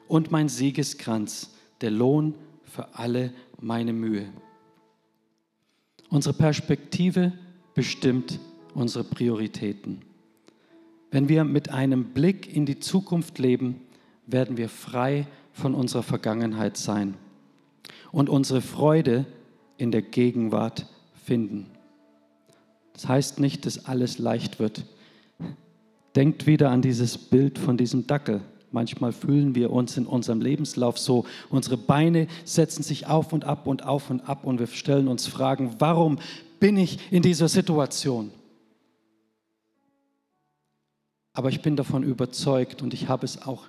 und 0.07 0.31
mein 0.31 0.49
Siegeskranz, 0.49 1.51
der 1.81 1.91
Lohn 1.91 2.37
für 2.65 2.95
alle 2.95 3.33
meine 3.61 3.93
Mühe. 3.93 4.29
Unsere 6.13 6.35
Perspektive 6.35 7.33
bestimmt 7.73 8.39
unsere 8.75 9.03
Prioritäten. 9.03 10.03
Wenn 11.11 11.31
wir 11.31 11.43
mit 11.43 11.71
einem 11.71 12.13
Blick 12.13 12.55
in 12.55 12.67
die 12.67 12.79
Zukunft 12.79 13.39
leben, 13.39 13.81
werden 14.27 14.59
wir 14.59 14.69
frei 14.69 15.27
von 15.55 15.75
unserer 15.75 16.03
Vergangenheit 16.03 16.77
sein 16.77 17.15
und 18.11 18.29
unsere 18.29 18.61
Freude 18.61 19.25
in 19.79 19.91
der 19.91 20.03
Gegenwart 20.03 20.87
finden. 21.25 21.71
Das 22.93 23.09
heißt 23.09 23.41
nicht, 23.41 23.65
dass 23.65 23.87
alles 23.87 24.19
leicht 24.19 24.59
wird. 24.59 24.85
Denkt 26.15 26.47
wieder 26.47 26.71
an 26.73 26.83
dieses 26.83 27.17
Bild 27.17 27.59
von 27.59 27.79
diesem 27.79 28.07
Dackel. 28.07 28.43
Manchmal 28.73 29.13
fühlen 29.13 29.55
wir 29.55 29.71
uns 29.71 29.97
in 29.97 30.07
unserem 30.07 30.41
Lebenslauf 30.41 30.99
so. 30.99 31.25
Unsere 31.51 31.77
Beine 31.77 32.27
setzen 32.45 32.83
sich 32.83 33.07
auf 33.07 33.33
und 33.33 33.45
ab 33.45 33.67
und 33.67 33.85
auf 33.85 34.11
und 34.11 34.29
ab 34.29 34.45
und 34.45 34.59
wir 34.59 34.67
stellen 34.67 35.09
uns 35.09 35.27
Fragen, 35.27 35.77
warum 35.79 36.19
bin 36.59 36.77
ich 36.77 36.99
in 37.13 37.23
dieser 37.23 37.49
Situation? 37.49 38.31
Aber 41.35 41.49
ich 41.49 41.63
bin 41.63 41.77
davon 41.77 42.03
überzeugt 42.03 42.83
und 42.83 42.95
ich 42.95 43.09
habe 43.09 43.25
es 43.25 43.43
auch 43.43 43.69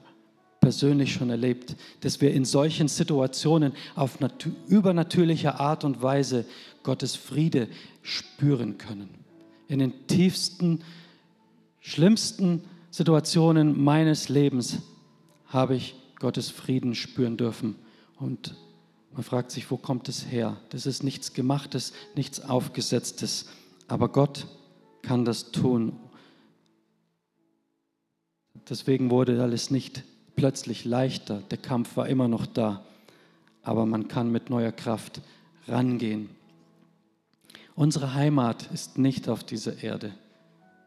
persönlich 0.59 1.13
schon 1.13 1.29
erlebt, 1.29 1.75
dass 2.01 2.21
wir 2.21 2.33
in 2.33 2.45
solchen 2.45 2.87
Situationen 2.87 3.73
auf 3.95 4.17
übernatürliche 4.67 5.59
Art 5.59 5.83
und 5.83 6.01
Weise 6.01 6.45
Gottes 6.83 7.15
Friede 7.15 7.67
spüren 8.01 8.77
können. 8.77 9.09
In 9.67 9.79
den 9.79 10.07
tiefsten, 10.07 10.81
schlimmsten 11.79 12.63
Situationen 12.91 13.83
meines 13.83 14.29
Lebens 14.29 14.77
habe 15.53 15.75
ich 15.75 15.95
Gottes 16.19 16.49
Frieden 16.49 16.95
spüren 16.95 17.37
dürfen. 17.37 17.75
Und 18.17 18.55
man 19.11 19.23
fragt 19.23 19.51
sich, 19.51 19.69
wo 19.69 19.77
kommt 19.77 20.09
es 20.09 20.31
her? 20.31 20.57
Das 20.69 20.85
ist 20.85 21.03
nichts 21.03 21.33
Gemachtes, 21.33 21.93
nichts 22.15 22.41
Aufgesetztes. 22.41 23.47
Aber 23.87 24.09
Gott 24.09 24.47
kann 25.01 25.25
das 25.25 25.51
tun 25.51 25.99
deswegen 28.69 29.09
wurde 29.09 29.41
alles 29.41 29.71
nicht 29.71 30.03
plötzlich 30.35 30.85
leichter. 30.85 31.41
Der 31.51 31.57
Kampf 31.57 31.97
war 31.97 32.07
immer 32.07 32.27
noch 32.27 32.45
da, 32.45 32.83
aber 33.61 33.85
man 33.85 34.07
kann 34.07 34.31
mit 34.31 34.49
neuer 34.49 34.71
Kraft 34.71 35.21
rangehen. 35.67 36.29
Unsere 37.75 38.13
Heimat 38.13 38.69
ist 38.71 38.97
nicht 38.97 39.29
auf 39.29 39.43
dieser 39.43 39.83
Erde, 39.83 40.13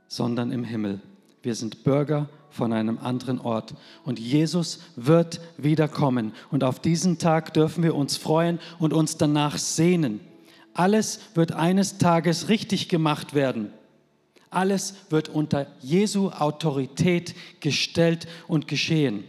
sondern 0.08 0.52
im 0.52 0.64
Himmel. 0.64 1.00
Wir 1.42 1.54
sind 1.54 1.84
Bürger 1.84 2.28
von 2.56 2.72
einem 2.72 2.98
anderen 2.98 3.38
Ort. 3.38 3.74
Und 4.04 4.18
Jesus 4.18 4.80
wird 4.96 5.40
wiederkommen. 5.58 6.32
Und 6.50 6.64
auf 6.64 6.80
diesen 6.80 7.18
Tag 7.18 7.54
dürfen 7.54 7.84
wir 7.84 7.94
uns 7.94 8.16
freuen 8.16 8.58
und 8.78 8.92
uns 8.92 9.16
danach 9.16 9.58
sehnen. 9.58 10.20
Alles 10.74 11.20
wird 11.34 11.52
eines 11.52 11.98
Tages 11.98 12.48
richtig 12.48 12.88
gemacht 12.88 13.34
werden. 13.34 13.72
Alles 14.50 14.94
wird 15.10 15.28
unter 15.28 15.66
Jesu 15.80 16.30
Autorität 16.30 17.34
gestellt 17.60 18.26
und 18.48 18.68
geschehen. 18.68 19.24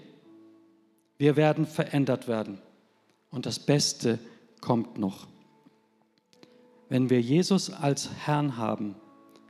Wir 1.18 1.36
werden 1.36 1.66
verändert 1.66 2.28
werden. 2.28 2.60
Und 3.30 3.46
das 3.46 3.60
Beste 3.60 4.20
kommt 4.62 4.98
noch. 4.98 5.28
Wenn 6.90 7.10
wir 7.10 7.22
Jesus 7.22 7.70
als 7.70 8.10
Herrn 8.26 8.58
haben, 8.58 8.96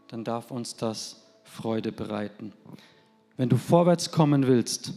dann 0.08 0.24
darf 0.24 0.50
uns 0.50 0.76
das 0.76 1.24
Freude 1.44 1.92
bereiten. 1.92 2.54
Wenn 3.38 3.50
du 3.50 3.58
vorwärts 3.58 4.12
kommen 4.12 4.48
willst, 4.48 4.94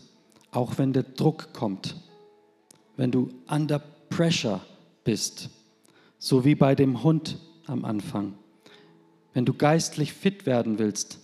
auch 0.51 0.79
wenn 0.79 0.93
der 0.93 1.03
Druck 1.03 1.53
kommt, 1.53 1.95
wenn 2.97 3.11
du 3.11 3.29
under 3.49 3.79
pressure 4.09 4.61
bist, 5.05 5.51
so 6.19 6.45
wie 6.45 6.55
bei 6.55 6.75
dem 6.75 7.03
Hund 7.03 7.39
am 7.67 7.85
Anfang, 7.85 8.35
wenn 9.33 9.45
du 9.45 9.55
geistlich 9.55 10.13
fit 10.13 10.47
werden 10.47 10.79
willst, 10.79 11.21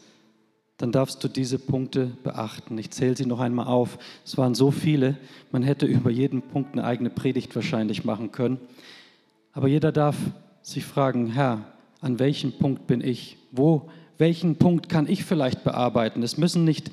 dann 0.76 0.92
darfst 0.92 1.24
du 1.24 1.28
diese 1.28 1.58
Punkte 1.58 2.12
beachten. 2.22 2.76
Ich 2.76 2.90
zähle 2.90 3.16
sie 3.16 3.24
noch 3.24 3.40
einmal 3.40 3.66
auf. 3.66 3.98
Es 4.24 4.36
waren 4.36 4.54
so 4.54 4.70
viele, 4.70 5.16
man 5.50 5.62
hätte 5.62 5.86
über 5.86 6.10
jeden 6.10 6.42
Punkt 6.42 6.74
eine 6.74 6.84
eigene 6.84 7.08
Predigt 7.08 7.54
wahrscheinlich 7.56 8.04
machen 8.04 8.30
können. 8.30 8.58
Aber 9.52 9.68
jeder 9.68 9.90
darf 9.90 10.16
sich 10.60 10.84
fragen, 10.84 11.28
Herr, 11.28 11.72
an 12.00 12.18
welchem 12.18 12.52
Punkt 12.52 12.86
bin 12.86 13.00
ich? 13.00 13.38
Wo, 13.52 13.88
welchen 14.18 14.56
Punkt 14.56 14.88
kann 14.88 15.08
ich 15.08 15.24
vielleicht 15.24 15.64
bearbeiten? 15.64 16.22
Es 16.22 16.38
müssen 16.38 16.64
nicht 16.64 16.90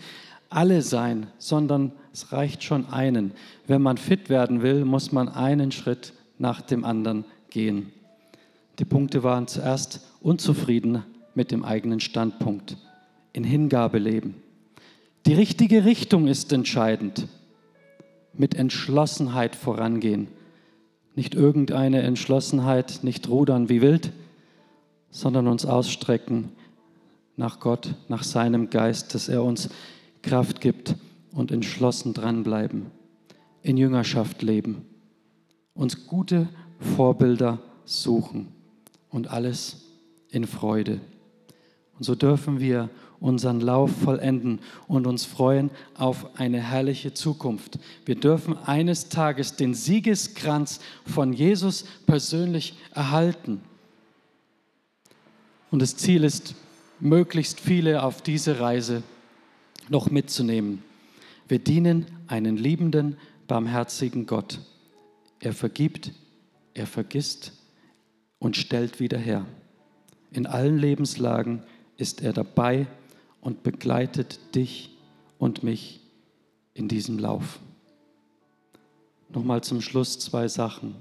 alle 0.49 0.81
sein, 0.81 1.27
sondern 1.37 1.91
es 2.13 2.31
reicht 2.31 2.63
schon 2.63 2.87
einen. 2.89 3.31
Wenn 3.67 3.81
man 3.81 3.97
fit 3.97 4.29
werden 4.29 4.61
will, 4.61 4.85
muss 4.85 5.11
man 5.11 5.29
einen 5.29 5.71
Schritt 5.71 6.13
nach 6.37 6.61
dem 6.61 6.85
anderen 6.85 7.25
gehen. 7.49 7.91
Die 8.79 8.85
Punkte 8.85 9.23
waren 9.23 9.47
zuerst 9.47 10.01
unzufrieden 10.21 11.03
mit 11.35 11.51
dem 11.51 11.63
eigenen 11.63 11.99
Standpunkt 11.99 12.77
in 13.31 13.43
Hingabe 13.43 13.97
leben. 13.97 14.35
Die 15.25 15.33
richtige 15.33 15.85
Richtung 15.85 16.27
ist 16.27 16.51
entscheidend. 16.51 17.27
Mit 18.33 18.55
Entschlossenheit 18.55 19.55
vorangehen. 19.55 20.27
Nicht 21.15 21.35
irgendeine 21.35 22.01
Entschlossenheit, 22.01 22.99
nicht 23.03 23.29
rudern 23.29 23.69
wie 23.69 23.81
wild, 23.81 24.11
sondern 25.11 25.47
uns 25.47 25.65
ausstrecken 25.65 26.49
nach 27.35 27.59
Gott, 27.59 27.95
nach 28.07 28.23
seinem 28.23 28.69
Geist, 28.69 29.15
dass 29.15 29.29
er 29.29 29.43
uns 29.43 29.69
Kraft 30.21 30.61
gibt 30.61 30.95
und 31.31 31.51
entschlossen 31.51 32.13
dranbleiben, 32.13 32.87
in 33.61 33.77
Jüngerschaft 33.77 34.41
leben, 34.41 34.85
uns 35.73 36.07
gute 36.07 36.47
Vorbilder 36.79 37.59
suchen 37.85 38.47
und 39.09 39.29
alles 39.29 39.85
in 40.29 40.45
Freude. 40.45 41.01
Und 41.97 42.03
so 42.03 42.15
dürfen 42.15 42.59
wir 42.59 42.89
unseren 43.19 43.61
Lauf 43.61 43.89
vollenden 44.03 44.59
und 44.87 45.07
uns 45.07 45.23
freuen 45.23 45.71
auf 45.95 46.37
eine 46.37 46.59
herrliche 46.59 47.13
Zukunft. 47.13 47.79
Wir 48.05 48.15
dürfen 48.15 48.57
eines 48.57 49.07
Tages 49.07 49.55
den 49.55 49.73
Siegeskranz 49.73 50.81
von 51.05 51.31
Jesus 51.31 51.85
persönlich 52.05 52.77
erhalten. 52.93 53.61
Und 55.71 55.81
das 55.81 55.95
Ziel 55.95 56.25
ist, 56.25 56.55
möglichst 57.03 57.59
viele 57.59 58.01
auf 58.01 58.21
diese 58.21 58.59
Reise 58.59 59.03
noch 59.89 60.09
mitzunehmen. 60.09 60.81
Wir 61.49 61.59
dienen 61.59 62.05
einen 62.27 62.55
liebenden, 62.55 63.17
barmherzigen 63.47 64.25
Gott. 64.25 64.59
Er 65.41 65.53
vergibt, 65.53 66.13
er 66.73 66.87
vergisst 66.87 67.51
und 68.39 68.55
stellt 68.55 69.01
wieder 69.01 69.17
her. 69.17 69.45
In 70.31 70.47
allen 70.47 70.77
Lebenslagen 70.77 71.63
ist 71.97 72.21
er 72.23 72.31
dabei 72.31 72.87
und 73.41 73.63
begleitet 73.63 74.55
dich 74.55 74.97
und 75.37 75.61
mich 75.61 75.99
in 76.73 76.87
diesem 76.87 77.19
Lauf. 77.19 77.59
Nochmal 79.29 79.61
zum 79.61 79.81
Schluss 79.81 80.19
zwei 80.19 80.47
Sachen. 80.47 80.95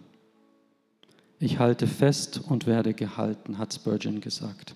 Ich 1.39 1.61
halte 1.61 1.87
fest 1.87 2.41
und 2.49 2.67
werde 2.67 2.93
gehalten, 2.93 3.59
hat 3.59 3.73
Spurgeon 3.73 4.21
gesagt. 4.21 4.75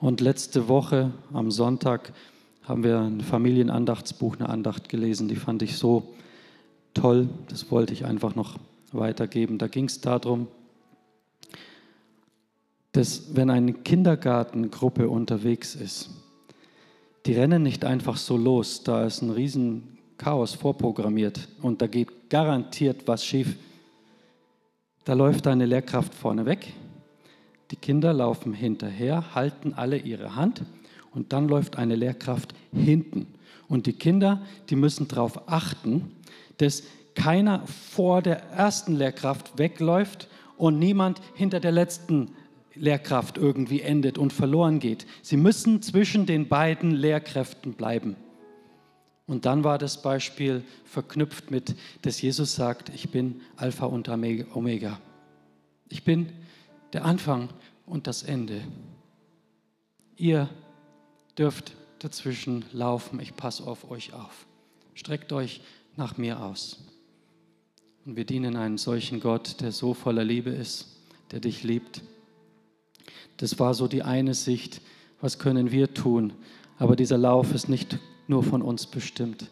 Und 0.00 0.22
letzte 0.22 0.66
Woche 0.66 1.12
am 1.30 1.50
Sonntag 1.50 2.14
haben 2.62 2.82
wir 2.84 3.00
ein 3.00 3.20
Familienandachtsbuch, 3.20 4.36
eine 4.36 4.48
Andacht 4.48 4.88
gelesen, 4.88 5.28
die 5.28 5.36
fand 5.36 5.60
ich 5.60 5.76
so 5.76 6.14
toll, 6.94 7.28
das 7.48 7.70
wollte 7.70 7.92
ich 7.92 8.06
einfach 8.06 8.34
noch 8.34 8.56
weitergeben. 8.92 9.58
Da 9.58 9.68
ging 9.68 9.84
es 9.84 10.00
darum, 10.00 10.48
dass 12.92 13.36
wenn 13.36 13.50
eine 13.50 13.74
Kindergartengruppe 13.74 15.10
unterwegs 15.10 15.74
ist, 15.74 16.08
die 17.26 17.34
rennen 17.34 17.62
nicht 17.62 17.84
einfach 17.84 18.16
so 18.16 18.38
los, 18.38 18.82
da 18.82 19.04
ist 19.04 19.20
ein 19.20 19.30
riesen 19.30 19.98
Chaos 20.16 20.54
vorprogrammiert 20.54 21.46
und 21.60 21.82
da 21.82 21.86
geht 21.86 22.30
garantiert 22.30 23.02
was 23.06 23.22
schief. 23.22 23.54
Da 25.04 25.12
läuft 25.12 25.46
eine 25.46 25.66
Lehrkraft 25.66 26.14
vorne 26.14 26.46
weg, 26.46 26.72
die 27.70 27.76
Kinder 27.76 28.12
laufen 28.12 28.52
hinterher, 28.52 29.34
halten 29.34 29.74
alle 29.74 29.98
ihre 29.98 30.34
Hand 30.36 30.62
und 31.12 31.32
dann 31.32 31.48
läuft 31.48 31.76
eine 31.76 31.96
Lehrkraft 31.96 32.54
hinten. 32.72 33.26
Und 33.68 33.86
die 33.86 33.92
Kinder, 33.92 34.42
die 34.68 34.76
müssen 34.76 35.06
darauf 35.08 35.48
achten, 35.48 36.10
dass 36.58 36.82
keiner 37.14 37.66
vor 37.66 38.22
der 38.22 38.42
ersten 38.50 38.96
Lehrkraft 38.96 39.58
wegläuft 39.58 40.28
und 40.56 40.78
niemand 40.78 41.20
hinter 41.34 41.60
der 41.60 41.72
letzten 41.72 42.32
Lehrkraft 42.74 43.38
irgendwie 43.38 43.82
endet 43.82 44.18
und 44.18 44.32
verloren 44.32 44.78
geht. 44.78 45.06
Sie 45.22 45.36
müssen 45.36 45.82
zwischen 45.82 46.26
den 46.26 46.48
beiden 46.48 46.92
Lehrkräften 46.92 47.74
bleiben. 47.74 48.16
Und 49.26 49.46
dann 49.46 49.62
war 49.62 49.78
das 49.78 50.02
Beispiel 50.02 50.64
verknüpft 50.84 51.50
mit, 51.50 51.76
dass 52.02 52.20
Jesus 52.20 52.54
sagt, 52.56 52.88
ich 52.88 53.10
bin 53.10 53.42
Alpha 53.56 53.86
und 53.86 54.08
Omega. 54.08 55.00
Ich 55.88 56.02
bin 56.02 56.32
der 56.92 57.04
Anfang 57.04 57.48
und 57.86 58.06
das 58.06 58.22
Ende. 58.22 58.62
Ihr 60.16 60.48
dürft 61.38 61.74
dazwischen 61.98 62.64
laufen, 62.72 63.20
ich 63.20 63.36
passe 63.36 63.66
auf 63.66 63.90
euch 63.90 64.12
auf. 64.12 64.46
Streckt 64.94 65.32
euch 65.32 65.60
nach 65.96 66.16
mir 66.16 66.42
aus. 66.42 66.84
Und 68.04 68.16
wir 68.16 68.24
dienen 68.24 68.56
einen 68.56 68.78
solchen 68.78 69.20
Gott, 69.20 69.60
der 69.60 69.72
so 69.72 69.94
voller 69.94 70.24
Liebe 70.24 70.50
ist, 70.50 70.96
der 71.30 71.40
dich 71.40 71.62
liebt 71.62 72.02
das 73.40 73.58
war 73.58 73.72
so 73.72 73.88
die 73.88 74.02
eine 74.02 74.34
Sicht, 74.34 74.82
was 75.20 75.38
können 75.38 75.72
wir 75.72 75.94
tun. 75.94 76.34
Aber 76.78 76.94
dieser 76.94 77.16
Lauf 77.16 77.54
ist 77.54 77.70
nicht 77.70 77.98
nur 78.28 78.42
von 78.42 78.60
uns 78.60 78.86
bestimmt, 78.86 79.50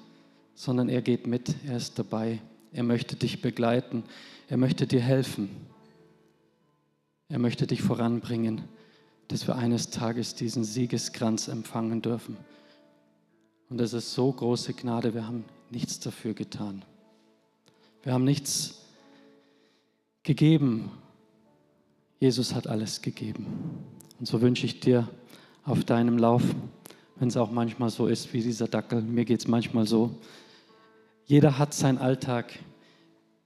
sondern 0.54 0.90
er 0.90 1.00
geht 1.00 1.26
mit, 1.26 1.54
er 1.66 1.78
ist 1.78 1.98
dabei. 1.98 2.40
Er 2.70 2.82
möchte 2.82 3.16
dich 3.16 3.40
begleiten, 3.40 4.04
er 4.48 4.58
möchte 4.58 4.86
dir 4.86 5.00
helfen. 5.00 5.48
Er 7.28 7.38
möchte 7.38 7.66
dich 7.66 7.82
voranbringen, 7.82 8.62
dass 9.28 9.46
wir 9.46 9.56
eines 9.56 9.90
Tages 9.90 10.34
diesen 10.34 10.64
Siegeskranz 10.64 11.48
empfangen 11.48 12.00
dürfen. 12.00 12.36
Und 13.68 13.78
das 13.78 13.92
ist 13.92 14.14
so 14.14 14.32
große 14.32 14.72
Gnade, 14.72 15.12
wir 15.12 15.26
haben 15.26 15.44
nichts 15.70 16.00
dafür 16.00 16.32
getan. 16.32 16.84
Wir 18.02 18.14
haben 18.14 18.24
nichts 18.24 18.80
gegeben, 20.22 20.90
Jesus 22.18 22.54
hat 22.54 22.66
alles 22.66 23.02
gegeben. 23.02 23.46
Und 24.18 24.26
so 24.26 24.40
wünsche 24.40 24.64
ich 24.64 24.80
dir 24.80 25.08
auf 25.64 25.84
deinem 25.84 26.16
Lauf, 26.16 26.42
wenn 27.16 27.28
es 27.28 27.36
auch 27.36 27.50
manchmal 27.50 27.90
so 27.90 28.06
ist 28.06 28.32
wie 28.32 28.40
dieser 28.40 28.68
Dackel, 28.68 29.02
mir 29.02 29.24
geht 29.24 29.40
es 29.40 29.48
manchmal 29.48 29.86
so, 29.86 30.18
jeder 31.26 31.58
hat 31.58 31.74
seinen 31.74 31.98
Alltag. 31.98 32.58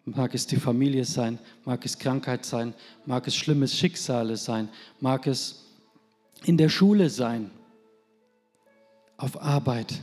Mag 0.05 0.35
es 0.35 0.47
die 0.47 0.57
Familie 0.57 1.05
sein, 1.05 1.39
mag 1.65 1.85
es 1.85 1.99
Krankheit 1.99 2.45
sein, 2.45 2.75
mag 3.07 3.27
es 3.29 3.37
schlimmes 3.37 3.77
Schicksale 3.77 4.37
sein, 4.37 4.69
mag 5.01 5.27
es 5.27 5.65
in 6.45 6.57
der 6.57 6.69
Schule 6.69 7.09
sein, 7.09 7.51
auf 9.17 9.41
Arbeit. 9.41 10.01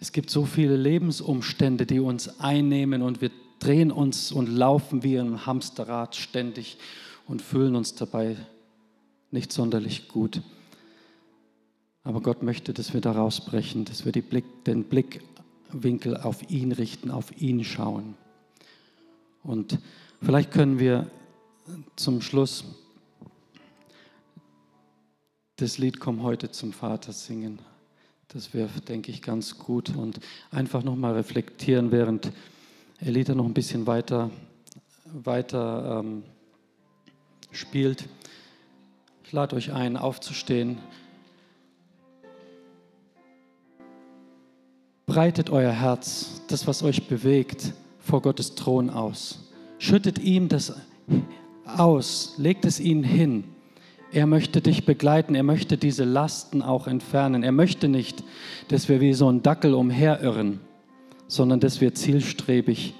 Es 0.00 0.12
gibt 0.12 0.30
so 0.30 0.46
viele 0.46 0.76
Lebensumstände, 0.76 1.84
die 1.84 2.00
uns 2.00 2.40
einnehmen 2.40 3.02
und 3.02 3.20
wir 3.20 3.30
drehen 3.58 3.92
uns 3.92 4.32
und 4.32 4.48
laufen 4.48 5.02
wie 5.02 5.18
ein 5.18 5.44
Hamsterrad 5.46 6.16
ständig 6.16 6.78
und 7.26 7.42
fühlen 7.42 7.76
uns 7.76 7.94
dabei 7.94 8.36
nicht 9.30 9.52
sonderlich 9.52 10.08
gut. 10.08 10.42
Aber 12.04 12.20
Gott 12.20 12.42
möchte, 12.42 12.72
dass 12.72 12.94
wir 12.94 13.00
da 13.00 13.12
rausbrechen, 13.12 13.84
dass 13.84 14.04
wir 14.04 14.12
Blick, 14.12 14.64
den 14.64 14.84
Blickwinkel 14.84 16.16
auf 16.16 16.50
ihn 16.50 16.72
richten, 16.72 17.10
auf 17.10 17.40
ihn 17.40 17.62
schauen. 17.62 18.14
Und 19.42 19.78
vielleicht 20.22 20.52
können 20.52 20.78
wir 20.78 21.10
zum 21.96 22.20
Schluss 22.20 22.64
das 25.56 25.78
Lied 25.78 26.00
Komm 26.00 26.22
heute 26.22 26.50
zum 26.50 26.72
Vater 26.72 27.12
singen. 27.12 27.58
Das 28.28 28.54
wäre, 28.54 28.80
denke 28.80 29.10
ich, 29.10 29.20
ganz 29.20 29.58
gut. 29.58 29.90
Und 29.90 30.20
einfach 30.50 30.82
nochmal 30.82 31.14
reflektieren, 31.14 31.92
während 31.92 32.32
Elita 32.98 33.34
noch 33.34 33.44
ein 33.44 33.54
bisschen 33.54 33.86
weiter, 33.86 34.30
weiter 35.04 36.00
ähm, 36.00 36.22
spielt. 37.50 38.08
Ich 39.24 39.32
lade 39.32 39.56
euch 39.56 39.72
ein, 39.72 39.96
aufzustehen. 39.96 40.78
Breitet 45.06 45.50
euer 45.50 45.72
Herz, 45.72 46.42
das, 46.48 46.66
was 46.66 46.82
euch 46.82 47.06
bewegt, 47.08 47.74
vor 48.12 48.20
Gottes 48.20 48.54
Thron 48.56 48.90
aus. 48.90 49.38
Schüttet 49.78 50.18
ihm 50.18 50.50
das 50.50 50.74
aus, 51.64 52.34
legt 52.36 52.66
es 52.66 52.78
ihm 52.78 53.02
hin. 53.02 53.44
Er 54.12 54.26
möchte 54.26 54.60
dich 54.60 54.84
begleiten, 54.84 55.34
er 55.34 55.44
möchte 55.44 55.78
diese 55.78 56.04
Lasten 56.04 56.60
auch 56.60 56.86
entfernen. 56.86 57.42
Er 57.42 57.52
möchte 57.52 57.88
nicht, 57.88 58.22
dass 58.68 58.90
wir 58.90 59.00
wie 59.00 59.14
so 59.14 59.32
ein 59.32 59.42
Dackel 59.42 59.72
umherirren, 59.72 60.60
sondern 61.26 61.58
dass 61.58 61.80
wir 61.80 61.94
zielstrebig 61.94 62.92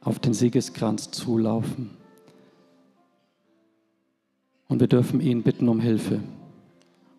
auf 0.00 0.20
den 0.20 0.32
Siegeskranz 0.32 1.10
zulaufen. 1.10 1.90
Und 4.68 4.78
wir 4.78 4.86
dürfen 4.86 5.20
ihn 5.20 5.42
bitten 5.42 5.68
um 5.68 5.80
Hilfe, 5.80 6.20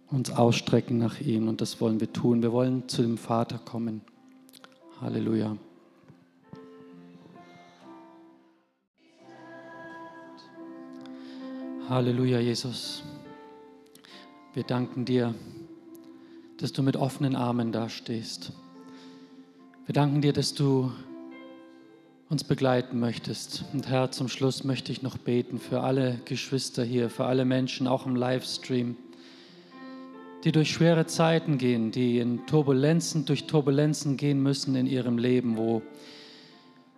uns 0.09 0.31
ausstrecken 0.31 0.97
nach 0.97 1.19
ihm 1.19 1.49
und 1.49 1.59
das 1.59 1.81
wollen 1.81 1.99
wir 1.99 2.13
tun. 2.13 2.41
Wir 2.41 2.53
wollen 2.53 2.87
zu 2.87 3.01
dem 3.01 3.17
Vater 3.17 3.57
kommen. 3.57 3.99
Halleluja. 5.01 5.57
Halleluja, 11.91 12.39
Jesus. 12.39 13.03
Wir 14.53 14.63
danken 14.63 15.03
dir, 15.03 15.35
dass 16.55 16.71
du 16.71 16.83
mit 16.83 16.95
offenen 16.95 17.35
Armen 17.35 17.73
dastehst. 17.73 18.53
Wir 19.85 19.91
danken 19.91 20.21
dir, 20.21 20.31
dass 20.31 20.53
du 20.53 20.93
uns 22.29 22.45
begleiten 22.45 22.97
möchtest. 22.97 23.65
Und 23.73 23.89
Herr, 23.89 24.09
zum 24.09 24.29
Schluss 24.29 24.63
möchte 24.63 24.93
ich 24.93 25.01
noch 25.01 25.17
beten 25.17 25.59
für 25.59 25.81
alle 25.81 26.21
Geschwister 26.23 26.85
hier, 26.85 27.09
für 27.09 27.25
alle 27.25 27.43
Menschen, 27.43 27.89
auch 27.89 28.05
im 28.05 28.15
Livestream, 28.15 28.95
die 30.45 30.53
durch 30.53 30.71
schwere 30.71 31.07
Zeiten 31.07 31.57
gehen, 31.57 31.91
die 31.91 32.19
in 32.19 32.47
Turbulenzen, 32.47 33.25
durch 33.25 33.47
Turbulenzen 33.47 34.15
gehen 34.15 34.41
müssen 34.41 34.75
in 34.75 34.87
ihrem 34.87 35.17
Leben, 35.17 35.57
wo 35.57 35.81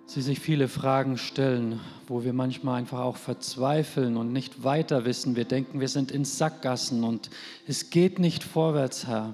sie 0.06 0.22
sich 0.22 0.40
viele 0.40 0.68
Fragen 0.68 1.18
stellen, 1.18 1.80
wo 2.08 2.24
wir 2.24 2.34
manchmal 2.34 2.80
einfach 2.80 3.00
auch 3.00 3.18
verzweifeln 3.18 4.18
und 4.18 4.34
nicht 4.34 4.64
weiter 4.64 5.06
wissen. 5.06 5.36
Wir 5.36 5.46
denken, 5.46 5.80
wir 5.80 5.88
sind 5.88 6.12
in 6.12 6.26
Sackgassen 6.26 7.04
und 7.04 7.30
es 7.68 7.90
geht 7.90 8.20
nicht 8.20 8.44
vorwärts, 8.44 9.08
Herr. 9.08 9.34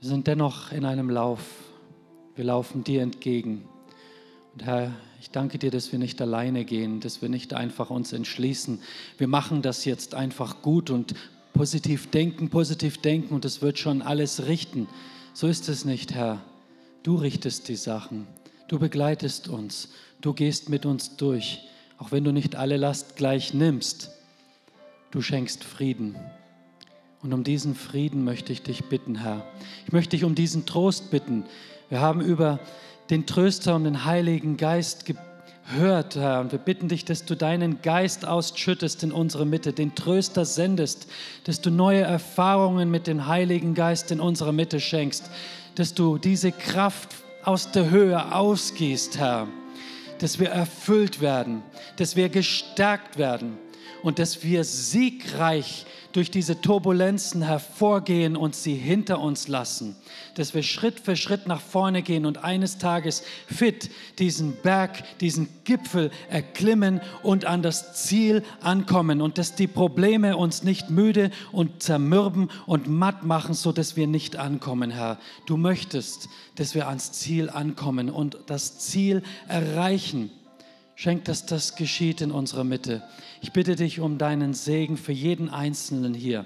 Wir 0.00 0.08
sind 0.08 0.26
dennoch 0.26 0.72
in 0.72 0.84
einem 0.84 1.10
Lauf. 1.10 1.40
Wir 2.34 2.44
laufen 2.44 2.84
dir 2.84 3.02
entgegen. 3.02 3.68
Und 4.54 4.64
Herr, 4.64 4.92
ich 5.20 5.30
danke 5.30 5.58
dir, 5.58 5.70
dass 5.70 5.92
wir 5.92 5.98
nicht 5.98 6.20
alleine 6.22 6.64
gehen, 6.64 7.00
dass 7.00 7.20
wir 7.20 7.28
nicht 7.28 7.52
einfach 7.52 7.90
uns 7.90 8.12
entschließen. 8.12 8.80
Wir 9.18 9.28
machen 9.28 9.60
das 9.60 9.84
jetzt 9.84 10.14
einfach 10.14 10.62
gut 10.62 10.88
und 10.88 11.14
positiv 11.52 12.10
denken, 12.10 12.48
positiv 12.48 12.98
denken 12.98 13.34
und 13.34 13.44
es 13.44 13.60
wird 13.60 13.78
schon 13.78 14.00
alles 14.00 14.46
richten. 14.46 14.88
So 15.34 15.46
ist 15.46 15.68
es 15.68 15.84
nicht, 15.84 16.14
Herr. 16.14 16.40
Du 17.02 17.16
richtest 17.16 17.68
die 17.68 17.76
Sachen. 17.76 18.26
Du 18.70 18.78
begleitest 18.78 19.48
uns. 19.48 19.88
Du 20.20 20.32
gehst 20.32 20.68
mit 20.68 20.86
uns 20.86 21.16
durch. 21.16 21.62
Auch 21.98 22.12
wenn 22.12 22.22
du 22.22 22.30
nicht 22.30 22.54
alle 22.54 22.76
Last 22.76 23.16
gleich 23.16 23.52
nimmst. 23.52 24.12
Du 25.10 25.22
schenkst 25.22 25.64
Frieden. 25.64 26.14
Und 27.20 27.32
um 27.32 27.42
diesen 27.42 27.74
Frieden 27.74 28.22
möchte 28.22 28.52
ich 28.52 28.62
dich 28.62 28.84
bitten, 28.84 29.16
Herr. 29.16 29.44
Ich 29.86 29.92
möchte 29.92 30.10
dich 30.10 30.22
um 30.22 30.36
diesen 30.36 30.66
Trost 30.66 31.10
bitten. 31.10 31.42
Wir 31.88 32.00
haben 32.00 32.20
über 32.20 32.60
den 33.10 33.26
Tröster 33.26 33.74
und 33.74 33.82
den 33.82 34.04
Heiligen 34.04 34.56
Geist 34.56 35.04
gehört, 35.04 36.14
Herr. 36.14 36.38
Und 36.38 36.52
wir 36.52 36.60
bitten 36.60 36.86
dich, 36.86 37.04
dass 37.04 37.24
du 37.24 37.34
deinen 37.34 37.82
Geist 37.82 38.24
ausschüttest 38.24 39.02
in 39.02 39.10
unsere 39.10 39.46
Mitte, 39.46 39.72
den 39.72 39.96
Tröster 39.96 40.44
sendest, 40.44 41.08
dass 41.42 41.60
du 41.60 41.72
neue 41.72 42.02
Erfahrungen 42.02 42.88
mit 42.88 43.08
dem 43.08 43.26
Heiligen 43.26 43.74
Geist 43.74 44.12
in 44.12 44.20
unserer 44.20 44.52
Mitte 44.52 44.78
schenkst, 44.78 45.28
dass 45.74 45.92
du 45.92 46.18
diese 46.18 46.52
Kraft 46.52 47.16
aus 47.44 47.70
der 47.70 47.90
Höhe 47.90 48.34
ausgießt, 48.34 49.18
Herr, 49.18 49.48
dass 50.18 50.38
wir 50.38 50.50
erfüllt 50.50 51.20
werden, 51.20 51.62
dass 51.96 52.16
wir 52.16 52.28
gestärkt 52.28 53.16
werden 53.18 53.58
und 54.02 54.18
dass 54.18 54.42
wir 54.42 54.64
siegreich 54.64 55.86
durch 56.12 56.30
diese 56.30 56.60
Turbulenzen 56.60 57.42
hervorgehen 57.42 58.36
und 58.36 58.54
sie 58.54 58.74
hinter 58.74 59.20
uns 59.20 59.48
lassen. 59.48 59.96
Dass 60.34 60.54
wir 60.54 60.62
Schritt 60.62 61.00
für 61.00 61.16
Schritt 61.16 61.46
nach 61.46 61.60
vorne 61.60 62.02
gehen 62.02 62.26
und 62.26 62.42
eines 62.42 62.78
Tages 62.78 63.22
fit 63.46 63.90
diesen 64.18 64.56
Berg, 64.56 65.18
diesen 65.20 65.48
Gipfel 65.64 66.10
erklimmen 66.28 67.00
und 67.22 67.44
an 67.44 67.62
das 67.62 67.94
Ziel 68.04 68.42
ankommen. 68.60 69.20
Und 69.20 69.38
dass 69.38 69.54
die 69.54 69.68
Probleme 69.68 70.36
uns 70.36 70.62
nicht 70.62 70.90
müde 70.90 71.30
und 71.52 71.82
zermürben 71.82 72.50
und 72.66 72.88
matt 72.88 73.24
machen, 73.24 73.54
sodass 73.54 73.96
wir 73.96 74.06
nicht 74.06 74.36
ankommen, 74.36 74.90
Herr. 74.90 75.18
Du 75.46 75.56
möchtest, 75.56 76.28
dass 76.56 76.74
wir 76.74 76.88
ans 76.88 77.12
Ziel 77.12 77.50
ankommen 77.50 78.10
und 78.10 78.38
das 78.46 78.78
Ziel 78.78 79.22
erreichen. 79.48 80.30
Schenk, 81.00 81.24
dass 81.24 81.46
das 81.46 81.76
geschieht 81.76 82.20
in 82.20 82.30
unserer 82.30 82.62
Mitte. 82.62 83.02
Ich 83.40 83.54
bitte 83.54 83.74
dich 83.74 84.00
um 84.00 84.18
deinen 84.18 84.52
Segen 84.52 84.98
für 84.98 85.12
jeden 85.12 85.48
Einzelnen 85.48 86.12
hier. 86.12 86.44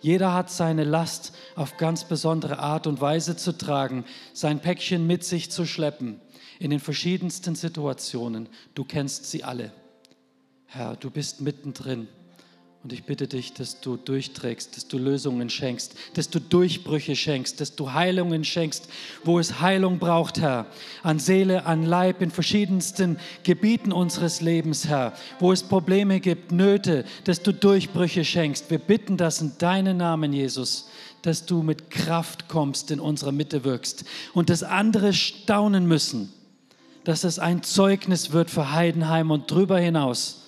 Jeder 0.00 0.32
hat 0.34 0.52
seine 0.52 0.84
Last 0.84 1.32
auf 1.56 1.78
ganz 1.78 2.04
besondere 2.04 2.60
Art 2.60 2.86
und 2.86 3.00
Weise 3.00 3.36
zu 3.36 3.58
tragen, 3.58 4.04
sein 4.32 4.60
Päckchen 4.60 5.04
mit 5.08 5.24
sich 5.24 5.50
zu 5.50 5.66
schleppen, 5.66 6.20
in 6.60 6.70
den 6.70 6.78
verschiedensten 6.78 7.56
Situationen. 7.56 8.48
Du 8.76 8.84
kennst 8.84 9.28
sie 9.28 9.42
alle. 9.42 9.72
Herr, 10.66 10.94
du 10.94 11.10
bist 11.10 11.40
mittendrin. 11.40 12.06
Und 12.84 12.92
ich 12.92 13.02
bitte 13.04 13.26
dich, 13.26 13.52
dass 13.54 13.80
du 13.80 13.96
durchträgst, 13.96 14.76
dass 14.76 14.86
du 14.86 14.98
Lösungen 14.98 15.50
schenkst, 15.50 15.96
dass 16.14 16.30
du 16.30 16.38
Durchbrüche 16.38 17.16
schenkst, 17.16 17.60
dass 17.60 17.74
du 17.74 17.92
Heilungen 17.92 18.44
schenkst, 18.44 18.88
wo 19.24 19.40
es 19.40 19.60
Heilung 19.60 19.98
braucht, 19.98 20.38
Herr. 20.38 20.66
An 21.02 21.18
Seele, 21.18 21.66
an 21.66 21.82
Leib, 21.82 22.22
in 22.22 22.30
verschiedensten 22.30 23.18
Gebieten 23.42 23.90
unseres 23.90 24.40
Lebens, 24.40 24.86
Herr. 24.86 25.12
Wo 25.40 25.50
es 25.52 25.64
Probleme 25.64 26.20
gibt, 26.20 26.52
Nöte, 26.52 27.04
dass 27.24 27.42
du 27.42 27.52
Durchbrüche 27.52 28.24
schenkst. 28.24 28.70
Wir 28.70 28.78
bitten 28.78 29.16
das 29.16 29.40
in 29.40 29.58
deinen 29.58 29.96
Namen, 29.96 30.32
Jesus, 30.32 30.88
dass 31.22 31.46
du 31.46 31.64
mit 31.64 31.90
Kraft 31.90 32.46
kommst, 32.46 32.92
in 32.92 33.00
unserer 33.00 33.32
Mitte 33.32 33.64
wirkst. 33.64 34.04
Und 34.34 34.50
dass 34.50 34.62
andere 34.62 35.12
staunen 35.12 35.86
müssen, 35.86 36.32
dass 37.02 37.24
es 37.24 37.40
ein 37.40 37.64
Zeugnis 37.64 38.30
wird 38.30 38.50
für 38.50 38.70
Heidenheim 38.70 39.32
und 39.32 39.50
darüber 39.50 39.80
hinaus 39.80 40.44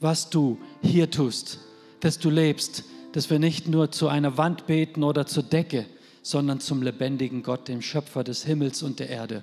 was 0.00 0.30
du 0.30 0.58
hier 0.82 1.10
tust, 1.10 1.60
dass 2.00 2.18
du 2.18 2.30
lebst, 2.30 2.84
dass 3.12 3.30
wir 3.30 3.38
nicht 3.38 3.68
nur 3.68 3.90
zu 3.90 4.08
einer 4.08 4.36
Wand 4.38 4.66
beten 4.66 5.02
oder 5.02 5.26
zur 5.26 5.42
Decke, 5.42 5.86
sondern 6.22 6.60
zum 6.60 6.82
lebendigen 6.82 7.42
Gott, 7.42 7.68
dem 7.68 7.82
Schöpfer 7.82 8.22
des 8.22 8.44
Himmels 8.44 8.82
und 8.82 9.00
der 9.00 9.08
Erde. 9.08 9.42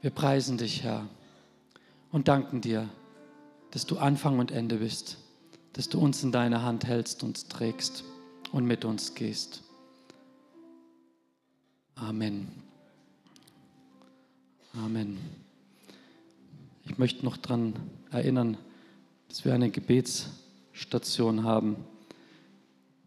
Wir 0.00 0.10
preisen 0.10 0.58
dich, 0.58 0.82
Herr, 0.82 1.06
und 2.10 2.28
danken 2.28 2.60
dir, 2.60 2.88
dass 3.72 3.86
du 3.86 3.98
Anfang 3.98 4.38
und 4.38 4.50
Ende 4.50 4.76
bist, 4.76 5.18
dass 5.74 5.88
du 5.88 5.98
uns 5.98 6.22
in 6.22 6.32
deine 6.32 6.62
Hand 6.62 6.86
hältst, 6.86 7.22
uns 7.22 7.48
trägst 7.48 8.04
und 8.52 8.64
mit 8.64 8.84
uns 8.84 9.14
gehst. 9.14 9.62
Amen. 11.94 12.48
Amen. 14.74 15.18
Ich 16.84 16.98
möchte 16.98 17.24
noch 17.24 17.36
daran 17.36 17.74
erinnern, 18.10 18.56
dass 19.28 19.44
wir 19.44 19.54
eine 19.54 19.70
Gebetsstation 19.70 21.44
haben. 21.44 21.76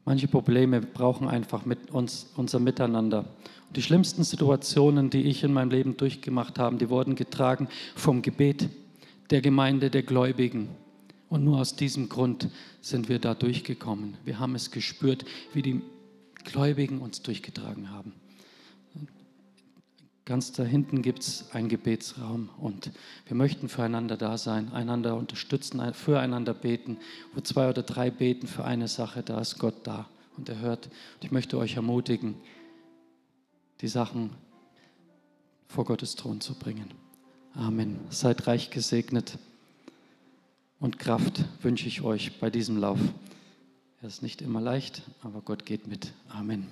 Manche 0.05 0.27
Probleme 0.27 0.81
brauchen 0.81 1.27
einfach 1.27 1.65
mit 1.65 1.91
uns 1.91 2.31
unser 2.35 2.59
Miteinander. 2.59 3.25
Und 3.67 3.77
die 3.77 3.81
schlimmsten 3.81 4.23
Situationen, 4.23 5.09
die 5.09 5.23
ich 5.23 5.43
in 5.43 5.53
meinem 5.53 5.69
Leben 5.69 5.97
durchgemacht 5.97 6.57
habe, 6.57 6.77
die 6.77 6.89
wurden 6.89 7.15
getragen 7.15 7.67
vom 7.95 8.21
Gebet 8.21 8.69
der 9.29 9.41
Gemeinde 9.41 9.89
der 9.89 10.03
Gläubigen. 10.03 10.69
Und 11.29 11.43
nur 11.43 11.59
aus 11.59 11.75
diesem 11.75 12.09
Grund 12.09 12.49
sind 12.81 13.07
wir 13.07 13.19
da 13.19 13.35
durchgekommen. 13.35 14.17
Wir 14.25 14.39
haben 14.39 14.55
es 14.55 14.71
gespürt, 14.71 15.25
wie 15.53 15.61
die 15.61 15.81
Gläubigen 16.43 16.99
uns 16.99 17.21
durchgetragen 17.21 17.91
haben. 17.91 18.13
Ganz 20.29 20.51
da 20.51 20.61
hinten 20.61 21.01
gibt 21.01 21.23
es 21.23 21.45
einen 21.53 21.69
Gebetsraum 21.69 22.49
und 22.59 22.91
wir 23.25 23.35
möchten 23.35 23.67
füreinander 23.67 24.15
da 24.15 24.37
sein, 24.37 24.71
einander 24.73 25.15
unterstützen, 25.15 25.81
füreinander 25.95 26.53
beten. 26.53 26.99
Wo 27.33 27.41
zwei 27.41 27.67
oder 27.67 27.81
drei 27.81 28.11
beten 28.11 28.45
für 28.45 28.63
eine 28.63 28.87
Sache, 28.87 29.23
da 29.23 29.41
ist 29.41 29.57
Gott 29.57 29.87
da 29.87 30.07
und 30.37 30.47
er 30.47 30.59
hört. 30.59 30.85
Und 30.85 31.23
ich 31.23 31.31
möchte 31.31 31.57
euch 31.57 31.77
ermutigen, 31.77 32.35
die 33.81 33.87
Sachen 33.87 34.29
vor 35.67 35.85
Gottes 35.85 36.15
Thron 36.15 36.41
zu 36.41 36.53
bringen. 36.53 36.91
Amen. 37.55 37.99
Seid 38.11 38.45
reich 38.45 38.69
gesegnet 38.69 39.39
und 40.79 40.99
Kraft 40.99 41.43
wünsche 41.63 41.87
ich 41.87 42.03
euch 42.03 42.39
bei 42.39 42.51
diesem 42.51 42.77
Lauf. 42.77 42.99
Er 44.03 44.09
ist 44.09 44.21
nicht 44.21 44.43
immer 44.43 44.61
leicht, 44.61 45.01
aber 45.23 45.41
Gott 45.41 45.65
geht 45.65 45.87
mit. 45.87 46.13
Amen. 46.27 46.67